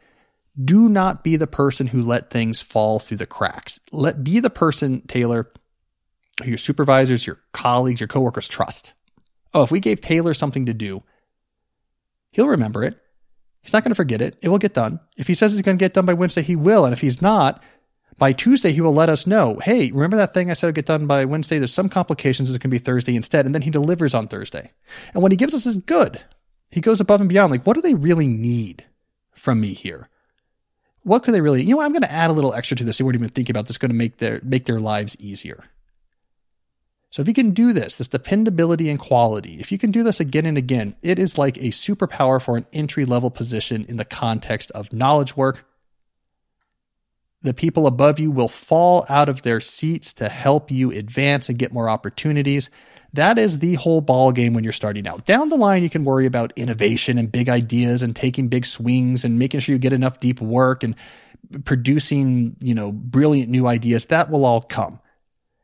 [0.63, 3.80] Do not be the person who let things fall through the cracks.
[3.91, 5.51] Let be the person, Taylor,
[6.43, 8.93] your supervisors, your colleagues, your coworkers trust.
[9.53, 11.03] Oh, if we gave Taylor something to do,
[12.32, 12.99] he'll remember it.
[13.62, 14.38] He's not going to forget it.
[14.41, 14.99] It will get done.
[15.17, 16.86] If he says it's going to get done by Wednesday, he will.
[16.86, 17.62] And if he's not,
[18.17, 20.88] By Tuesday, he will let us know, hey, remember that thing I said I'd get
[20.88, 21.60] done by Wednesday?
[21.60, 22.53] There's some complications.
[22.53, 23.45] It can be Thursday instead.
[23.45, 24.71] And then he delivers on Thursday.
[25.13, 26.19] And what he gives us is good.
[26.71, 27.51] He goes above and beyond.
[27.51, 28.84] Like, what do they really need
[29.34, 30.10] from me here?
[31.03, 32.97] What could they really, you know, I'm going to add a little extra to this.
[32.97, 35.63] They weren't even thinking about this, going to make their, make their lives easier.
[37.12, 40.19] So if you can do this, this dependability and quality, if you can do this
[40.19, 44.06] again and again, it is like a superpower for an entry level position in the
[44.06, 45.66] context of knowledge work
[47.41, 51.58] the people above you will fall out of their seats to help you advance and
[51.58, 52.69] get more opportunities.
[53.13, 55.26] That is the whole ball game when you're starting out.
[55.26, 59.23] Down the line, you can worry about innovation and big ideas and taking big swings
[59.23, 60.95] and making sure you get enough deep work and
[61.63, 64.08] producing, you know, brilliant new ideas.
[64.08, 65.00] That will all come.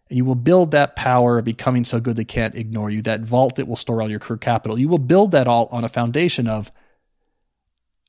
[0.09, 3.21] And you will build that power of becoming so good they can't ignore you, that
[3.21, 4.79] vault that will store all your career capital.
[4.79, 6.71] You will build that all on a foundation of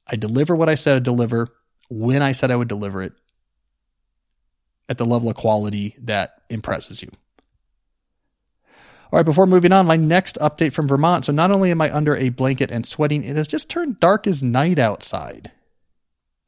[0.06, 1.48] I deliver what I said I'd deliver
[1.88, 3.14] when I said I would deliver it
[4.88, 7.10] at the level of quality that impresses you.
[9.14, 11.24] All right, before moving on, my next update from Vermont.
[11.24, 14.26] So, not only am I under a blanket and sweating, it has just turned dark
[14.26, 15.52] as night outside.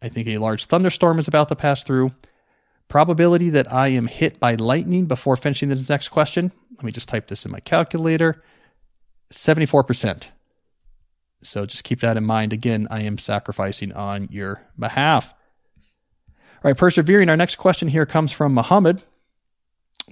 [0.03, 2.11] I think a large thunderstorm is about to pass through.
[2.89, 6.51] Probability that I am hit by lightning before finishing the next question.
[6.77, 8.43] Let me just type this in my calculator
[9.33, 10.31] 74%.
[11.43, 12.53] So, just keep that in mind.
[12.53, 15.35] Again, I am sacrificing on your behalf.
[16.67, 17.29] All right, persevering.
[17.29, 19.01] Our next question here comes from Muhammad.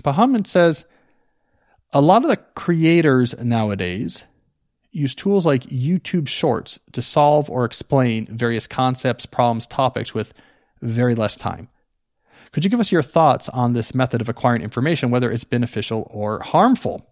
[0.05, 0.85] Muhammad says,
[1.93, 4.23] a lot of the creators nowadays
[4.93, 10.33] use tools like YouTube Shorts to solve or explain various concepts, problems, topics with
[10.81, 11.71] very less time.
[12.53, 16.07] Could you give us your thoughts on this method of acquiring information, whether it's beneficial
[16.09, 17.05] or harmful?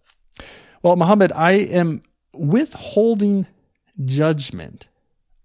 [0.83, 2.01] Well, Muhammad, I am
[2.33, 3.47] withholding
[4.05, 4.87] judgment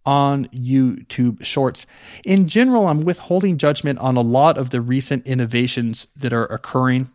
[0.09, 1.85] on YouTube Shorts.
[2.25, 7.09] In general, I'm withholding judgment on a lot of the recent innovations that are occurring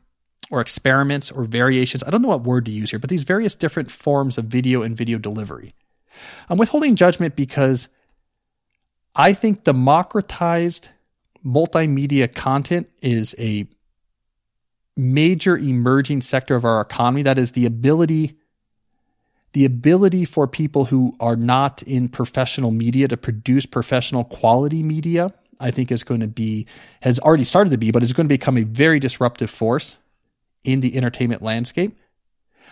[0.52, 2.04] or experiments or variations.
[2.04, 4.84] I don't know what word to use here, but these various different forms of video
[4.84, 5.74] and video delivery.
[6.48, 7.88] I'm withholding judgment because
[9.16, 10.90] I think democratized
[11.44, 13.66] multimedia content is a
[14.96, 17.24] major emerging sector of our economy.
[17.24, 18.38] That is the ability
[19.54, 25.32] the ability for people who are not in professional media to produce professional quality media,
[25.60, 26.66] I think is going to be,
[27.02, 29.98] has already started to be, but is going to become a very disruptive force
[30.64, 31.98] in the entertainment landscape.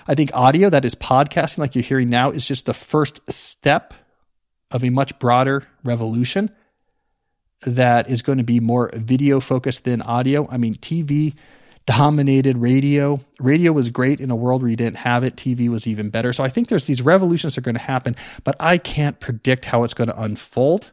[0.07, 3.93] I think audio, that is podcasting, like you're hearing now, is just the first step
[4.71, 6.49] of a much broader revolution
[7.61, 10.47] that is going to be more video focused than audio.
[10.49, 11.35] I mean, TV
[11.97, 13.19] dominated radio.
[13.39, 15.35] Radio was great in a world where you didn't have it.
[15.35, 16.31] TV was even better.
[16.31, 19.65] So I think there's these revolutions that are going to happen, but I can't predict
[19.65, 20.91] how it's going to unfold.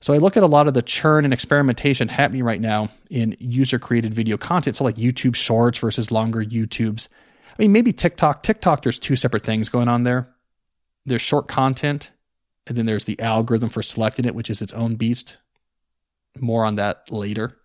[0.00, 3.36] So I look at a lot of the churn and experimentation happening right now in
[3.38, 4.74] user created video content.
[4.74, 7.06] So like YouTube shorts versus longer YouTubes.
[7.46, 8.42] I mean, maybe TikTok.
[8.42, 10.26] TikTok, there's two separate things going on there.
[11.06, 12.10] There's short content,
[12.66, 15.36] and then there's the algorithm for selecting it, which is its own beast.
[16.40, 17.56] More on that later.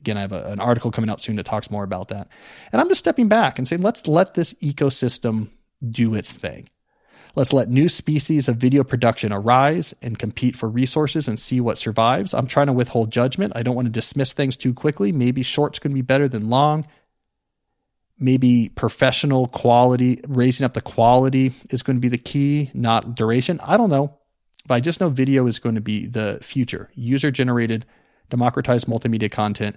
[0.00, 2.28] Again, I have a, an article coming out soon that talks more about that.
[2.72, 5.50] And I'm just stepping back and saying, let's let this ecosystem
[5.86, 6.68] do its thing.
[7.36, 11.78] Let's let new species of video production arise and compete for resources and see what
[11.78, 12.34] survives.
[12.34, 13.52] I'm trying to withhold judgment.
[13.54, 15.12] I don't want to dismiss things too quickly.
[15.12, 16.86] Maybe short's to be better than long.
[18.18, 23.60] Maybe professional quality, raising up the quality is going to be the key, not duration.
[23.62, 24.18] I don't know.
[24.66, 26.90] But I just know video is going to be the future.
[26.94, 27.86] User generated
[28.30, 29.76] democratize multimedia content.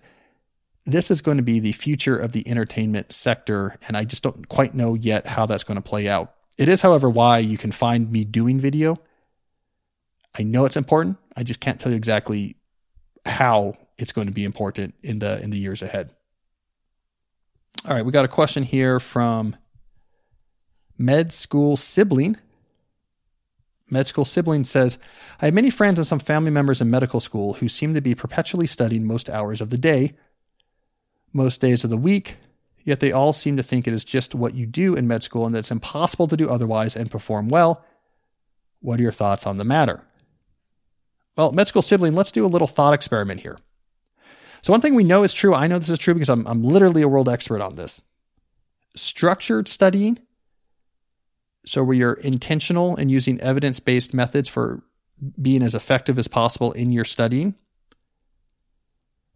[0.85, 4.47] This is going to be the future of the entertainment sector, and I just don't
[4.47, 6.33] quite know yet how that's going to play out.
[6.57, 8.97] It is, however, why you can find me doing video.
[10.37, 11.17] I know it's important.
[11.35, 12.57] I just can't tell you exactly
[13.25, 16.09] how it's going to be important in the in the years ahead.
[17.87, 19.55] All right, we got a question here from
[20.97, 22.37] Med School Sibling.
[23.89, 24.97] Med school sibling says,
[25.41, 28.15] I have many friends and some family members in medical school who seem to be
[28.15, 30.13] perpetually studying most hours of the day,
[31.33, 32.37] most days of the week,
[32.83, 35.45] yet they all seem to think it is just what you do in med school
[35.45, 37.83] and that it's impossible to do otherwise and perform well.
[38.79, 40.01] What are your thoughts on the matter?
[41.35, 43.57] Well, med school sibling, let's do a little thought experiment here.
[44.61, 46.63] So, one thing we know is true, I know this is true because I'm, I'm
[46.63, 47.99] literally a world expert on this.
[48.95, 50.19] Structured studying
[51.65, 54.83] so where you're intentional and using evidence based methods for
[55.41, 57.55] being as effective as possible in your studying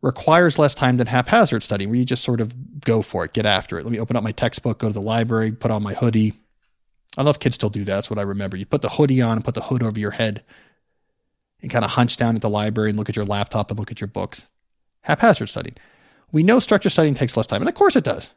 [0.01, 3.45] requires less time than haphazard studying, where you just sort of go for it, get
[3.45, 3.83] after it.
[3.83, 6.33] Let me open up my textbook, go to the library, put on my hoodie.
[6.33, 7.95] I don't know if kids still do that.
[7.95, 8.57] That's what I remember.
[8.57, 10.43] You put the hoodie on and put the hood over your head
[11.61, 13.91] and kind of hunch down at the library and look at your laptop and look
[13.91, 14.45] at your books.
[15.01, 15.75] haphazard studying.
[16.31, 18.29] We know structured studying takes less time, and of course it does.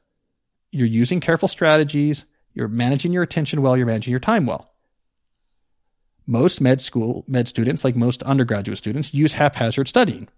[0.70, 4.72] You're using careful strategies, you're managing your attention well, you're managing your time well.
[6.26, 10.28] Most med school med students, like most undergraduate students, use haphazard studying.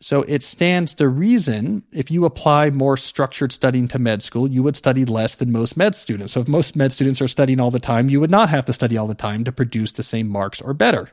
[0.00, 4.62] So it stands to reason if you apply more structured studying to med school, you
[4.64, 6.32] would study less than most med students.
[6.32, 8.72] So if most med students are studying all the time, you would not have to
[8.72, 11.10] study all the time to produce the same marks or better.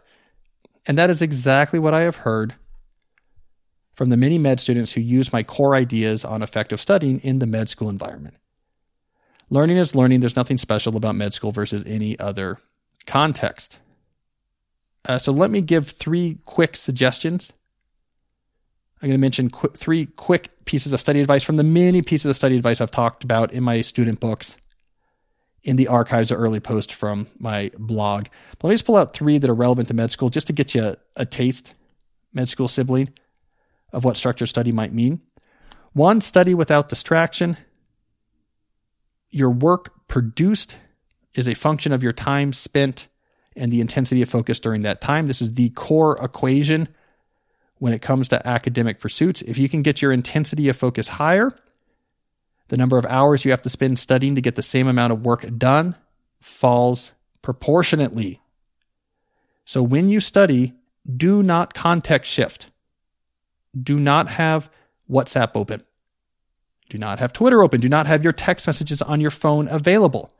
[0.87, 2.55] And that is exactly what I have heard
[3.93, 7.45] from the many med students who use my core ideas on effective studying in the
[7.45, 8.37] med school environment.
[9.49, 10.19] Learning is learning.
[10.19, 12.57] There's nothing special about med school versus any other
[13.05, 13.79] context.
[15.07, 17.51] Uh, so let me give three quick suggestions
[19.01, 22.29] I'm going to mention qu- three quick pieces of study advice from the many pieces
[22.29, 24.57] of study advice I've talked about in my student books,
[25.63, 28.25] in the archives or early posts from my blog.
[28.57, 30.53] But let me just pull out three that are relevant to med school just to
[30.53, 31.75] get you a, a taste,
[32.33, 33.13] med school sibling,
[33.93, 35.21] of what structured study might mean.
[35.93, 37.57] One, study without distraction.
[39.31, 40.77] Your work produced
[41.35, 43.07] is a function of your time spent
[43.55, 45.27] and the intensity of focus during that time.
[45.27, 46.87] This is the core equation
[47.77, 49.41] when it comes to academic pursuits.
[49.41, 51.53] If you can get your intensity of focus higher,
[52.69, 55.25] the number of hours you have to spend studying to get the same amount of
[55.25, 55.95] work done
[56.39, 57.11] falls
[57.41, 58.41] proportionately.
[59.65, 60.73] So when you study,
[61.17, 62.69] do not context shift.
[63.81, 64.69] Do not have
[65.09, 65.81] WhatsApp open.
[66.89, 67.81] Do not have Twitter open.
[67.81, 70.33] Do not have your text messages on your phone available.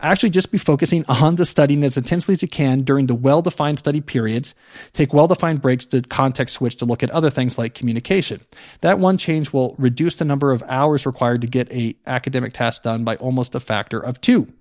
[0.00, 3.42] Actually, just be focusing on the studying as intensely as you can during the well
[3.42, 4.54] defined study periods.
[4.92, 8.40] Take well defined breaks to context switch to look at other things like communication.
[8.80, 12.82] That one change will reduce the number of hours required to get a academic task
[12.82, 14.52] done by almost a factor of two.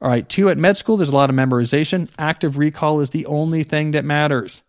[0.00, 2.10] All right, two at med school, there's a lot of memorization.
[2.18, 4.62] Active recall is the only thing that matters.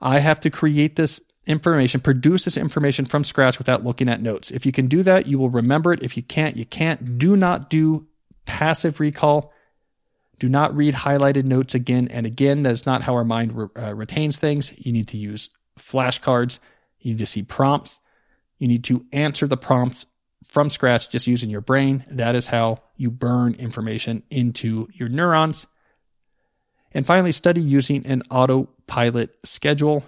[0.00, 4.50] I have to create this information, produce this information from scratch without looking at notes.
[4.50, 6.02] If you can do that, you will remember it.
[6.02, 7.18] If you can't, you can't.
[7.18, 8.06] Do not do
[8.44, 9.52] passive recall.
[10.38, 12.62] Do not read highlighted notes again and again.
[12.62, 14.72] That is not how our mind re- uh, retains things.
[14.78, 16.60] You need to use flashcards.
[17.00, 17.98] You need to see prompts.
[18.58, 20.06] You need to answer the prompts
[20.44, 22.04] from scratch just using your brain.
[22.10, 25.66] That is how you burn information into your neurons.
[26.92, 30.04] And finally, study using an autopilot schedule.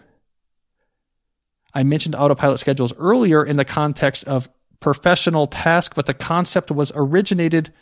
[1.74, 4.48] I mentioned autopilot schedules earlier in the context of
[4.80, 7.72] professional task, but the concept was originated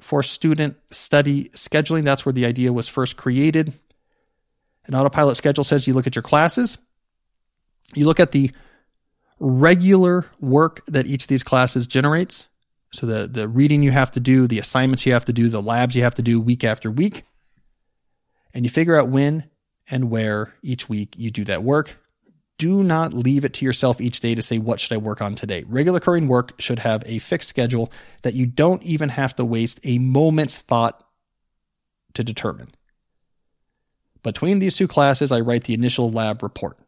[0.00, 2.04] for student study scheduling.
[2.04, 3.72] That's where the idea was first created.
[4.86, 6.78] An autopilot schedule says you look at your classes,
[7.94, 8.50] you look at the
[9.38, 12.48] regular work that each of these classes generates.
[12.92, 15.62] So the, the reading you have to do, the assignments you have to do, the
[15.62, 17.24] labs you have to do week after week.
[18.54, 19.44] And you figure out when
[19.90, 21.98] and where each week you do that work
[22.58, 25.34] do not leave it to yourself each day to say, what should I work on
[25.34, 25.64] today?
[25.66, 27.92] Regular occurring work should have a fixed schedule
[28.22, 31.04] that you don't even have to waste a moment's thought
[32.14, 32.68] to determine.
[34.22, 36.78] Between these two classes, I write the initial lab report.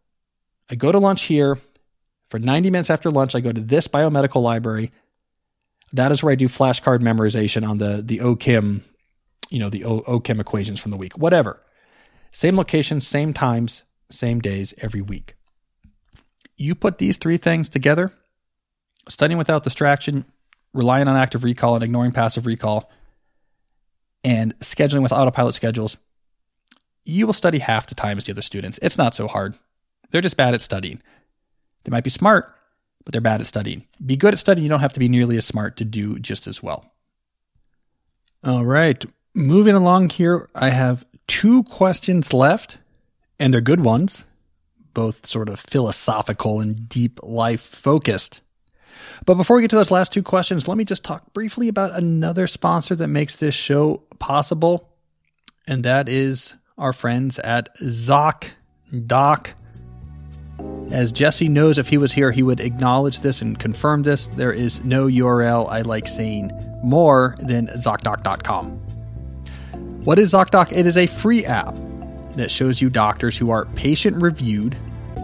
[0.70, 1.56] I go to lunch here.
[2.30, 4.90] For 90 minutes after lunch, I go to this biomedical library.
[5.92, 8.82] That is where I do flashcard memorization on the, the OChem,
[9.48, 11.62] you know, the o- OChem equations from the week, whatever.
[12.30, 15.37] Same location, same times, same days every week
[16.58, 18.12] you put these three things together
[19.08, 20.24] studying without distraction,
[20.72, 22.90] relying on active recall and ignoring passive recall,
[24.22, 25.96] and scheduling with autopilot schedules,
[27.04, 28.78] you will study half the time as the other students.
[28.82, 29.54] It's not so hard.
[30.10, 31.02] They're just bad at studying.
[31.84, 32.54] They might be smart,
[33.04, 33.86] but they're bad at studying.
[34.04, 34.64] Be good at studying.
[34.64, 36.92] You don't have to be nearly as smart to do just as well.
[38.44, 39.02] All right.
[39.34, 42.78] Moving along here, I have two questions left,
[43.38, 44.24] and they're good ones
[44.98, 48.40] both sort of philosophical and deep life focused.
[49.24, 51.94] But before we get to those last two questions, let me just talk briefly about
[51.94, 54.88] another sponsor that makes this show possible,
[55.68, 59.50] and that is our friends at ZocDoc.
[60.90, 64.26] As Jesse knows, if he was here, he would acknowledge this and confirm this.
[64.26, 66.50] There is no URL I like saying
[66.82, 68.70] more than ZocDoc.com.
[70.02, 70.72] What is ZocDoc?
[70.72, 71.76] It is a free app
[72.32, 74.76] that shows you doctors who are patient reviewed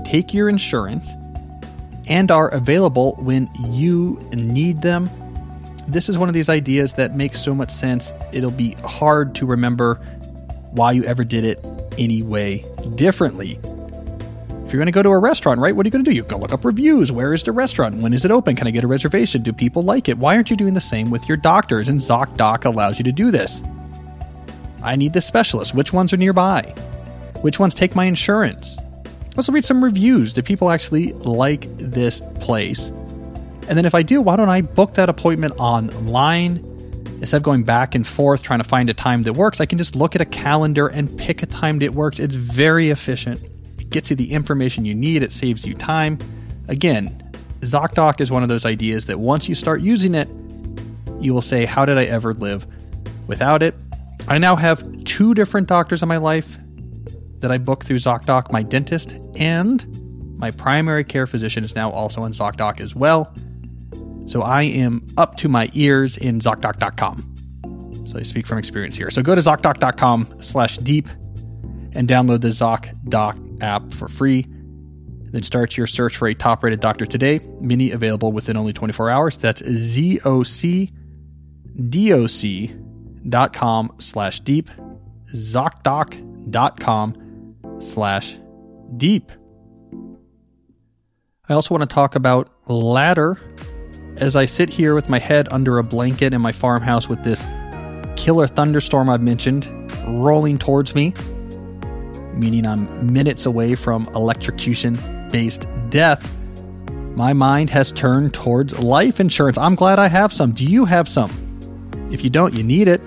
[0.04, 1.14] take your insurance
[2.08, 5.10] and are available when you need them.
[5.86, 9.46] This is one of these ideas that makes so much sense, it'll be hard to
[9.46, 9.96] remember
[10.70, 11.64] why you ever did it
[11.98, 13.58] any way differently.
[14.64, 16.14] If you're going to go to a restaurant, right, what are you going to do?
[16.14, 17.12] You're going to look up reviews.
[17.12, 17.96] Where is the restaurant?
[17.96, 18.56] When is it open?
[18.56, 19.42] Can I get a reservation?
[19.42, 20.18] Do people like it?
[20.18, 21.88] Why aren't you doing the same with your doctors?
[21.88, 23.62] And ZocDoc allows you to do this.
[24.82, 25.74] I need this specialist.
[25.74, 26.62] Which ones are nearby?
[27.42, 28.76] Which ones take my insurance?
[29.36, 30.32] Let's read some reviews.
[30.32, 32.88] Do people actually like this place?
[33.68, 36.70] And then if I do, why don't I book that appointment online?
[37.18, 39.78] Instead of going back and forth trying to find a time that works, I can
[39.78, 42.20] just look at a calendar and pick a time that works.
[42.20, 43.42] It's very efficient.
[43.78, 46.18] It gets you the information you need, it saves you time.
[46.68, 50.28] Again, ZocDoc is one of those ideas that once you start using it,
[51.20, 52.66] you will say, How did I ever live
[53.26, 53.74] without it?
[54.28, 56.58] I now have two different doctors in my life
[57.44, 59.86] that I book through ZocDoc, my dentist and
[60.38, 63.30] my primary care physician is now also on ZocDoc as well.
[64.26, 68.06] So I am up to my ears in ZocDoc.com.
[68.06, 69.10] So I speak from experience here.
[69.10, 71.06] So go to ZocDoc.com slash deep
[71.92, 74.46] and download the ZocDoc app for free.
[74.48, 77.40] Then start your search for a top rated doctor today.
[77.60, 79.36] Mini available within only 24 hours.
[79.36, 80.32] That's ZocDoc.com
[83.98, 84.70] slash deep.
[85.34, 87.23] ZocDoc.com
[87.78, 88.38] slash
[88.96, 89.30] deep.
[91.48, 93.38] I also want to talk about Ladder
[94.16, 97.44] as I sit here with my head under a blanket in my farmhouse with this
[98.16, 99.68] killer thunderstorm I've mentioned
[100.06, 101.14] rolling towards me,
[102.32, 104.98] meaning I'm minutes away from electrocution
[105.30, 106.34] based death,
[107.14, 109.58] my mind has turned towards life insurance.
[109.58, 110.52] I'm glad I have some.
[110.52, 111.30] Do you have some?
[112.10, 113.00] If you don't, you need it.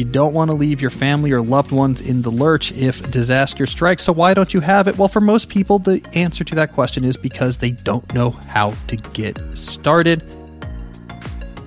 [0.00, 3.66] You don't want to leave your family or loved ones in the lurch if disaster
[3.66, 4.96] strikes, so why don't you have it?
[4.96, 8.72] Well, for most people, the answer to that question is because they don't know how
[8.86, 10.22] to get started.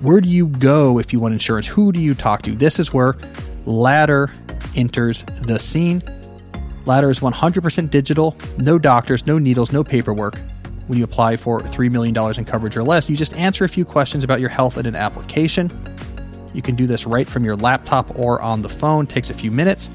[0.02, 1.68] Where do you go if you want insurance?
[1.68, 2.56] Who do you talk to?
[2.56, 3.16] This is where
[3.66, 4.32] Ladder
[4.74, 6.02] enters the scene.
[6.86, 10.40] Ladder is 100% digital, no doctors, no needles, no paperwork.
[10.88, 13.84] When you apply for $3 million in coverage or less, you just answer a few
[13.84, 15.70] questions about your health in an application.
[16.54, 19.04] You can do this right from your laptop or on the phone.
[19.04, 19.90] It takes a few minutes.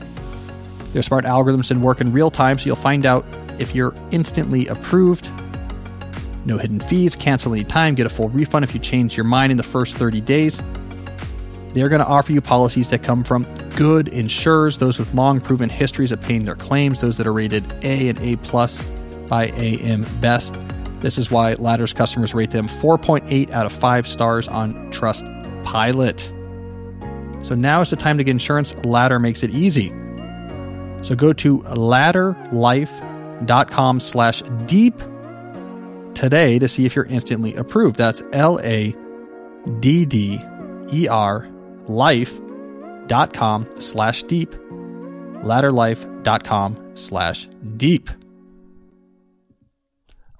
[0.91, 3.25] Their smart algorithms and work in real time, so you'll find out
[3.59, 5.29] if you're instantly approved.
[6.45, 9.51] No hidden fees, cancel any time, get a full refund if you change your mind
[9.51, 10.61] in the first 30 days.
[11.73, 13.45] They're going to offer you policies that come from
[13.75, 17.71] good insurers, those with long proven histories of paying their claims, those that are rated
[17.83, 18.83] A and A plus
[19.27, 20.57] by AM Best.
[20.99, 25.25] This is why Ladder's customers rate them 4.8 out of 5 stars on Trust
[25.63, 26.31] Pilot.
[27.41, 28.75] So now is the time to get insurance.
[28.83, 29.89] Ladder makes it easy.
[31.01, 34.97] So go to ladderlife.com slash deep
[36.13, 37.95] today to see if you're instantly approved.
[37.95, 38.93] That's L A
[39.79, 40.39] D D
[40.91, 41.47] E R
[41.87, 44.51] life.com slash deep.
[44.51, 48.09] Ladderlife.com slash deep.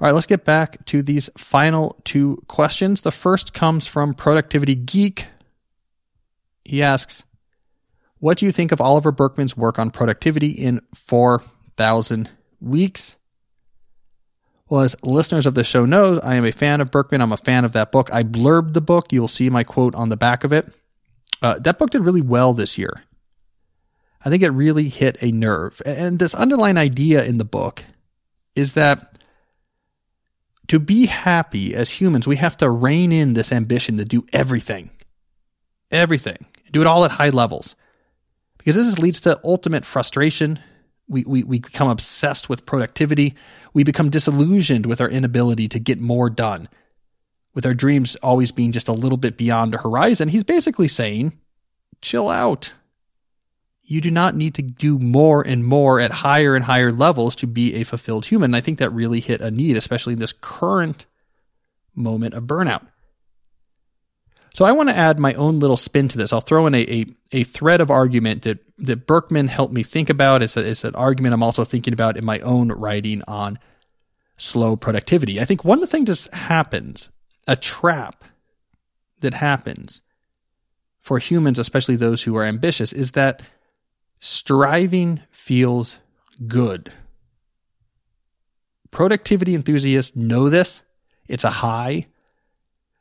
[0.02, 3.02] All right, let's get back to these final two questions.
[3.02, 5.28] The first comes from Productivity Geek
[6.70, 7.24] he asks,
[8.20, 12.30] What do you think of Oliver Burkeman's work on productivity in 4,000
[12.62, 13.18] weeks?
[14.70, 17.22] Well, as listeners of the show know, I am a fan of Burkeman.
[17.22, 18.14] I'm a fan of that book.
[18.14, 19.12] I blurbed the book.
[19.12, 20.72] You'll see my quote on the back of it.
[21.42, 23.02] Uh, that book did really well this year.
[24.24, 25.82] I think it really hit a nerve.
[25.88, 27.84] And this underlying idea in the book
[28.56, 29.18] is that
[30.68, 34.92] to be happy as humans, we have to rein in this ambition to do everything.
[35.90, 37.76] Everything do it all at high levels.
[38.58, 40.60] Because this leads to ultimate frustration.
[41.08, 43.36] We, we, we become obsessed with productivity.
[43.74, 46.70] We become disillusioned with our inability to get more done,
[47.54, 50.28] with our dreams always being just a little bit beyond the horizon.
[50.28, 51.38] He's basically saying,
[52.02, 52.74] chill out.
[53.84, 57.48] You do not need to do more and more at higher and higher levels to
[57.48, 58.52] be a fulfilled human.
[58.52, 61.08] And I think that really hit a need, especially in this current
[61.96, 62.86] moment of burnout.
[64.54, 66.34] So I want to add my own little spin to this.
[66.34, 70.10] I'll throw in a, a, a thread of argument that, that Burkeman helped me think
[70.10, 70.42] about.
[70.42, 73.60] It's, a, it's an argument I'm also thinking about in my own writing on
[74.38, 75.40] slow productivity.
[75.40, 77.10] I think one of the things that happens,
[77.48, 78.24] a trap
[79.22, 80.02] that happens
[81.02, 83.42] for humans, especially those who are ambitious, is that
[84.20, 86.00] striving feels
[86.48, 86.92] good.
[88.92, 90.82] Productivity enthusiasts know this.
[91.28, 92.08] It's a high.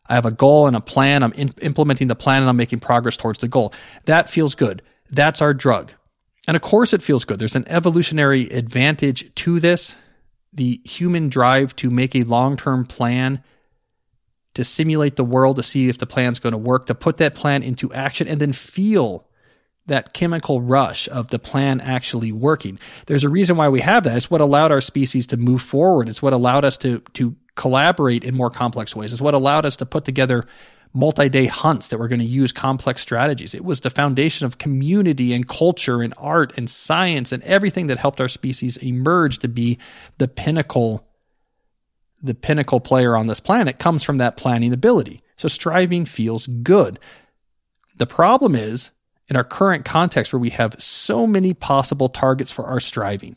[0.08, 1.22] I have a goal and a plan.
[1.22, 3.72] I'm in- implementing the plan and I'm making progress towards the goal.
[4.06, 4.82] That feels good.
[5.10, 5.92] That's our drug.
[6.46, 7.38] And of course, it feels good.
[7.38, 9.96] There's an evolutionary advantage to this.
[10.52, 13.44] The human drive to make a long term plan,
[14.54, 17.34] to simulate the world, to see if the plan's going to work, to put that
[17.34, 19.28] plan into action, and then feel
[19.88, 22.78] that chemical rush of the plan actually working.
[23.06, 24.16] There's a reason why we have that.
[24.16, 26.08] It's what allowed our species to move forward.
[26.08, 29.12] It's what allowed us to, to collaborate in more complex ways.
[29.12, 30.46] It's what allowed us to put together
[30.94, 33.54] multi day hunts that were going to use complex strategies.
[33.54, 37.98] It was the foundation of community and culture and art and science and everything that
[37.98, 39.78] helped our species emerge to be
[40.16, 41.06] the pinnacle,
[42.22, 45.22] the pinnacle player on this planet comes from that planning ability.
[45.36, 46.98] So striving feels good.
[47.96, 48.92] The problem is
[49.28, 53.36] in our current context where we have so many possible targets for our striving.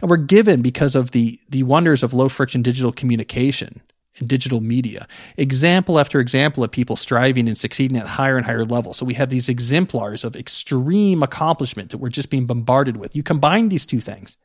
[0.00, 3.80] And we're given because of the, the wonders of low friction digital communication
[4.18, 5.06] and digital media.
[5.36, 8.96] Example after example of people striving and succeeding at higher and higher levels.
[8.98, 13.16] So we have these exemplars of extreme accomplishment that we're just being bombarded with.
[13.16, 14.36] You combine these two things,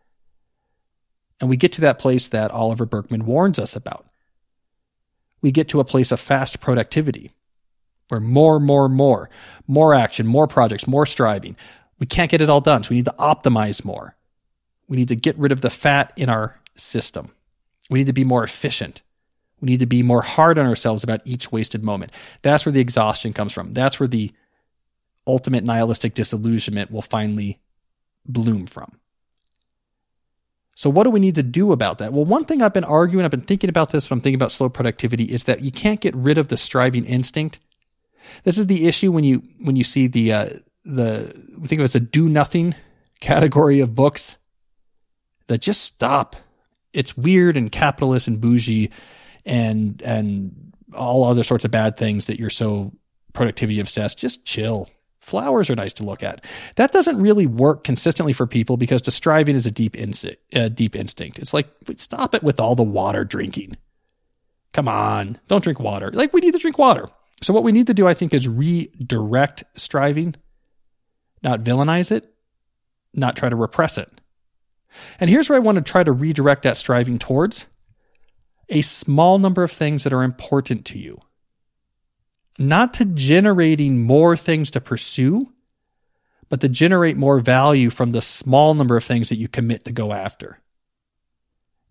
[1.40, 4.06] and we get to that place that Oliver Burkeman warns us about.
[5.42, 7.32] We get to a place of fast productivity
[8.10, 9.30] where more, more, more,
[9.68, 11.56] more action, more projects, more striving.
[12.00, 12.84] We can't get it all done.
[12.84, 14.16] So we need to optimize more.
[14.88, 17.32] We need to get rid of the fat in our system.
[17.90, 19.02] We need to be more efficient.
[19.62, 22.12] We need to be more hard on ourselves about each wasted moment.
[22.42, 23.74] That's where the exhaustion comes from.
[23.74, 24.32] That's where the
[25.26, 27.60] ultimate nihilistic disillusionment will finally
[28.26, 29.00] bloom from.
[30.76, 32.12] So, what do we need to do about that?
[32.12, 34.52] Well, one thing I've been arguing, I've been thinking about this when I'm thinking about
[34.52, 37.60] slow productivity, is that you can't get rid of the striving instinct.
[38.44, 40.50] This is the issue when you when you see the uh,
[40.84, 42.76] the we think of it as a do nothing
[43.22, 44.36] category of books
[45.48, 46.36] that just stop.
[46.94, 48.92] It's weird and capitalist and bougie
[49.46, 52.94] and and all other sorts of bad things that you're so
[53.34, 54.18] productivity obsessed.
[54.18, 54.90] Just chill.
[55.20, 56.46] Flowers are nice to look at.
[56.76, 60.42] That doesn't really work consistently for people because the striving is a deep instinct.
[60.54, 61.40] A deep instinct.
[61.40, 61.68] It's like
[61.98, 63.78] stop it with all the water drinking.
[64.72, 66.12] Come on, don't drink water.
[66.12, 67.10] Like we need to drink water.
[67.42, 70.36] So what we need to do, I think, is redirect striving,
[71.44, 72.34] not villainize it,
[73.14, 74.10] not try to repress it.
[75.20, 77.66] And here's where I want to try to redirect that striving towards
[78.70, 81.22] a small number of things that are important to you.
[82.58, 85.52] Not to generating more things to pursue,
[86.50, 89.92] but to generate more value from the small number of things that you commit to
[89.92, 90.60] go after.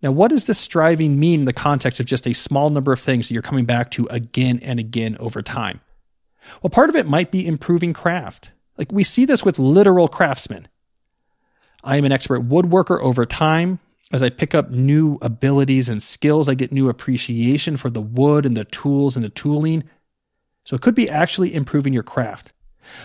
[0.03, 3.01] Now, what does this striving mean in the context of just a small number of
[3.01, 5.81] things that you're coming back to again and again over time?
[6.63, 8.51] Well, part of it might be improving craft.
[8.77, 10.69] Like we see this with literal craftsmen.
[11.85, 13.79] I am an expert woodworker over time.
[14.11, 18.47] As I pick up new abilities and skills, I get new appreciation for the wood
[18.47, 19.85] and the tools and the tooling.
[20.65, 22.53] So it could be actually improving your craft.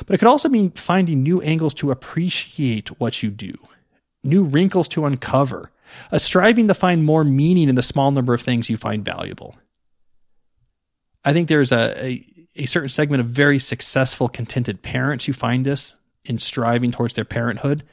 [0.05, 3.53] But it could also mean finding new angles to appreciate what you do,
[4.23, 5.71] new wrinkles to uncover,
[6.11, 9.57] a striving to find more meaning in the small number of things you find valuable.
[11.23, 12.25] I think there's a, a,
[12.55, 17.25] a certain segment of very successful, contented parents who find this in striving towards their
[17.25, 17.83] parenthood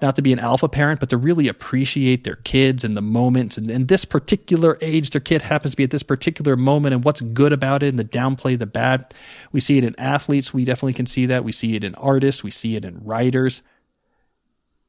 [0.00, 3.56] not to be an alpha parent, but to really appreciate their kids and the moments.
[3.56, 7.02] And in this particular age, their kid happens to be at this particular moment and
[7.02, 9.14] what's good about it and the downplay the bad.
[9.52, 10.52] We see it in athletes.
[10.52, 11.44] We definitely can see that.
[11.44, 12.44] We see it in artists.
[12.44, 13.62] We see it in writers.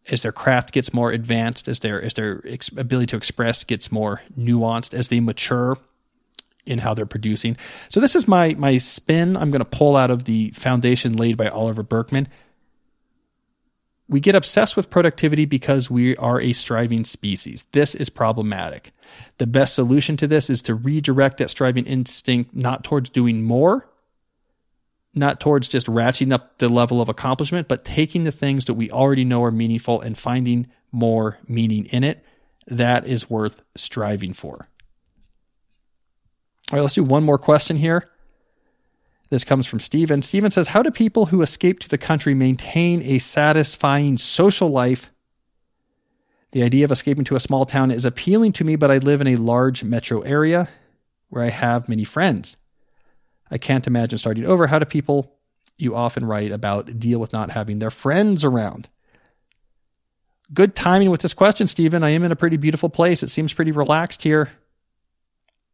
[0.10, 3.92] As their craft gets more advanced, as their, as their ex- ability to express gets
[3.92, 5.78] more nuanced, as they mature
[6.66, 7.56] in how they're producing.
[7.90, 9.38] So this is my, my spin.
[9.38, 12.28] I'm going to pull out of the foundation laid by Oliver Burkeman
[14.10, 17.66] we get obsessed with productivity because we are a striving species.
[17.74, 18.92] This is problematic.
[19.38, 23.90] The best solution to this is to redirect that striving instinct not towards doing more,
[25.14, 28.90] not towards just ratcheting up the level of accomplishment, but taking the things that we
[28.92, 32.24] already know are meaningful and finding more meaning in it.
[32.68, 34.68] That is worth striving for.
[36.72, 38.04] All right, let's do one more question here.
[39.30, 40.22] This comes from Steven.
[40.22, 45.12] Steven says, How do people who escape to the country maintain a satisfying social life?
[46.52, 49.20] The idea of escaping to a small town is appealing to me, but I live
[49.20, 50.70] in a large metro area
[51.30, 52.56] where I have many friends.
[53.52, 54.68] I can't imagine starting over.
[54.68, 55.34] How do people
[55.78, 58.88] you often write about deal with not having their friends around?
[60.54, 62.04] Good timing with this question, Stephen.
[62.04, 63.24] I am in a pretty beautiful place.
[63.24, 64.50] It seems pretty relaxed here.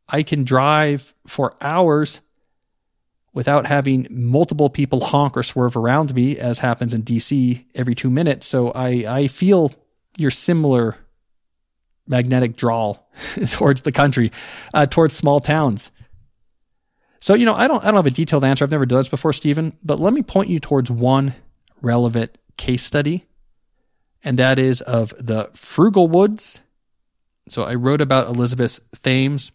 [0.10, 2.20] I can drive for hours
[3.34, 8.10] without having multiple people honk or swerve around me, as happens in DC every two
[8.10, 8.48] minutes.
[8.48, 9.72] So I, I feel
[10.18, 10.96] your similar
[12.08, 12.98] magnetic draw
[13.50, 14.32] towards the country,
[14.74, 15.92] uh, towards small towns.
[17.20, 18.66] So, you know, I don't, I don't have a detailed answer.
[18.66, 21.34] I've never done this before, Stephen, but let me point you towards one
[21.82, 23.26] relevant case study,
[24.24, 26.60] and that is of the Frugalwoods.
[27.48, 29.52] So I wrote about Elizabeth Thames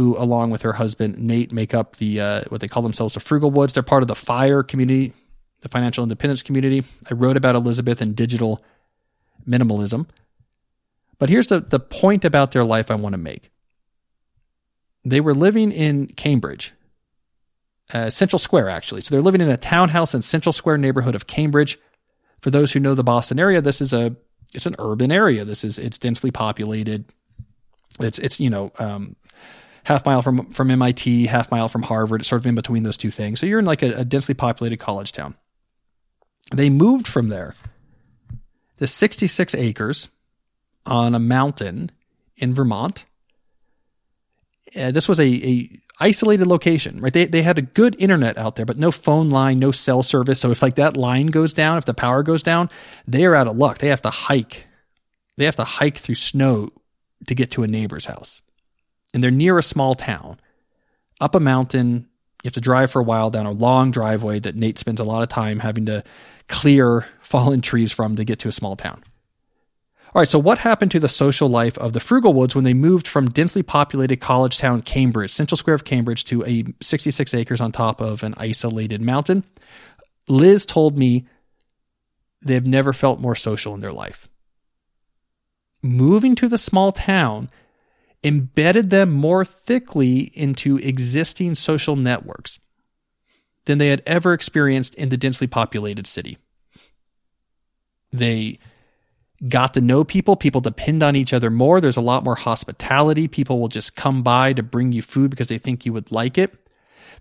[0.00, 3.20] who, along with her husband Nate, make up the uh, what they call themselves the
[3.20, 3.74] Frugalwoods.
[3.74, 5.12] They're part of the FIRE community,
[5.60, 6.82] the financial independence community.
[7.10, 8.64] I wrote about Elizabeth and digital
[9.46, 10.08] minimalism.
[11.18, 13.50] But here's the, the point about their life I want to make.
[15.04, 16.72] They were living in Cambridge,
[17.92, 19.02] uh, Central Square, actually.
[19.02, 21.78] So they're living in a townhouse in Central Square neighborhood of Cambridge.
[22.40, 24.16] For those who know the Boston area, this is a
[24.54, 25.44] it's an urban area.
[25.44, 27.04] This is it's densely populated.
[27.98, 29.16] It's it's you know um,
[29.84, 32.24] half mile from from MIT, half mile from Harvard.
[32.24, 33.40] Sort of in between those two things.
[33.40, 35.34] So you're in like a, a densely populated college town.
[36.52, 37.54] They moved from there.
[38.78, 40.08] The 66 acres
[40.86, 41.90] on a mountain
[42.36, 43.04] in Vermont.
[44.76, 47.12] Uh, this was a, a isolated location, right?
[47.12, 50.40] They, they had a good internet out there, but no phone line, no cell service.
[50.40, 52.68] So if like that line goes down, if the power goes down,
[53.06, 53.78] they are out of luck.
[53.78, 54.66] They have to hike.
[55.36, 56.70] They have to hike through snow
[57.26, 58.40] to get to a neighbor's house.
[59.12, 60.38] And they're near a small town,
[61.20, 62.08] up a mountain.
[62.42, 65.04] You have to drive for a while down a long driveway that Nate spends a
[65.04, 66.04] lot of time having to
[66.48, 69.02] clear fallen trees from to get to a small town.
[70.12, 73.06] All right, so what happened to the social life of the Frugalwoods when they moved
[73.06, 77.70] from densely populated college town Cambridge, Central Square of Cambridge, to a 66 acres on
[77.70, 79.44] top of an isolated mountain?
[80.26, 81.28] Liz told me
[82.42, 84.28] they've never felt more social in their life.
[85.80, 87.48] Moving to the small town
[88.22, 92.60] embedded them more thickly into existing social networks
[93.64, 96.38] than they had ever experienced in the densely populated city.
[98.12, 98.58] They
[99.48, 100.36] got to know people.
[100.36, 101.80] People depend on each other more.
[101.80, 103.28] There's a lot more hospitality.
[103.28, 106.36] People will just come by to bring you food because they think you would like
[106.36, 106.52] it.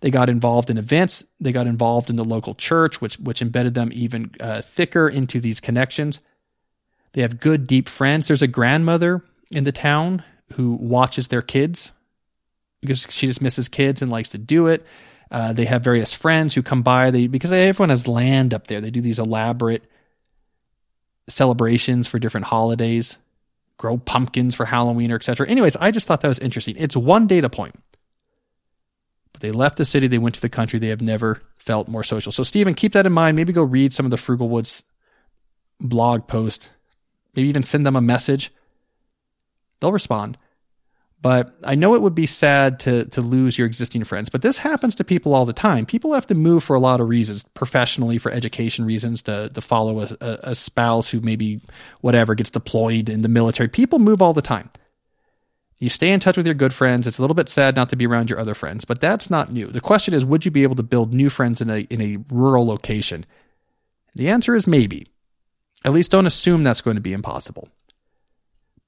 [0.02, 1.24] They got involved in events.
[1.40, 5.40] They got involved in the local church, which which embedded them even uh, thicker into
[5.40, 6.22] these connections.
[7.14, 8.28] They have good, deep friends.
[8.28, 10.24] There's a grandmother in the town
[10.54, 11.94] who watches their kids
[12.82, 14.86] because she just misses kids and likes to do it.
[15.32, 17.12] Uh, they have various friends who come by.
[17.12, 18.82] They because they, everyone has land up there.
[18.82, 19.84] They do these elaborate
[21.28, 23.18] celebrations for different holidays,
[23.78, 25.48] grow pumpkins for Halloween or etc.
[25.48, 26.76] Anyways, I just thought that was interesting.
[26.78, 27.76] It's one data point.
[29.34, 30.80] But they left the city, they went to the country.
[30.80, 32.32] They have never felt more social.
[32.32, 33.36] So Stephen, keep that in mind.
[33.36, 34.84] Maybe go read some of the Frugalwoods
[35.80, 36.70] blog post.
[37.36, 38.52] Maybe even send them a message.
[39.80, 40.38] They'll respond.
[41.22, 44.58] But I know it would be sad to to lose your existing friends, but this
[44.58, 45.86] happens to people all the time.
[45.86, 49.62] People have to move for a lot of reasons, professionally, for education reasons, to to
[49.62, 51.60] follow a, a spouse who maybe
[52.00, 53.68] whatever gets deployed in the military.
[53.68, 54.70] People move all the time.
[55.78, 57.06] You stay in touch with your good friends.
[57.06, 59.52] It's a little bit sad not to be around your other friends, but that's not
[59.52, 59.68] new.
[59.68, 62.18] The question is, would you be able to build new friends in a in a
[62.30, 63.26] rural location?
[64.16, 65.08] The answer is maybe.
[65.84, 67.70] At least don't assume that's going to be impossible.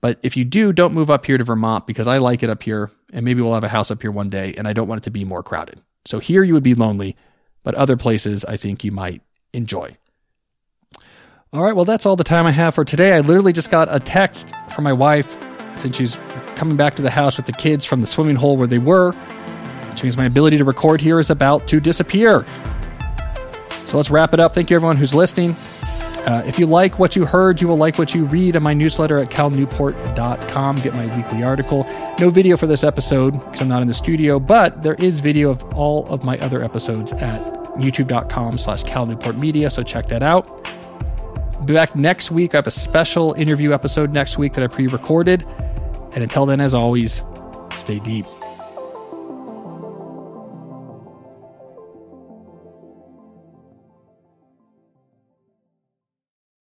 [0.01, 2.63] But if you do, don't move up here to Vermont because I like it up
[2.63, 5.01] here and maybe we'll have a house up here one day and I don't want
[5.01, 5.79] it to be more crowded.
[6.05, 7.15] So here you would be lonely,
[7.63, 9.21] but other places I think you might
[9.53, 9.95] enjoy.
[11.53, 13.13] All right, well, that's all the time I have for today.
[13.13, 15.37] I literally just got a text from my wife
[15.77, 16.17] since she's
[16.55, 19.11] coming back to the house with the kids from the swimming hole where they were,
[19.91, 22.45] which means my ability to record here is about to disappear.
[23.85, 24.55] So let's wrap it up.
[24.55, 25.55] Thank you, everyone who's listening.
[26.25, 28.73] Uh, if you like what you heard, you will like what you read in my
[28.73, 30.79] newsletter at calnewport.com.
[30.81, 31.85] Get my weekly article.
[32.19, 35.49] No video for this episode because I'm not in the studio, but there is video
[35.49, 37.41] of all of my other episodes at
[37.75, 40.63] youtube.com slash calnewportmedia, so check that out.
[41.65, 42.53] be back next week.
[42.53, 45.45] I have a special interview episode next week that I pre-recorded.
[46.13, 47.23] And until then, as always,
[47.73, 48.25] stay deep.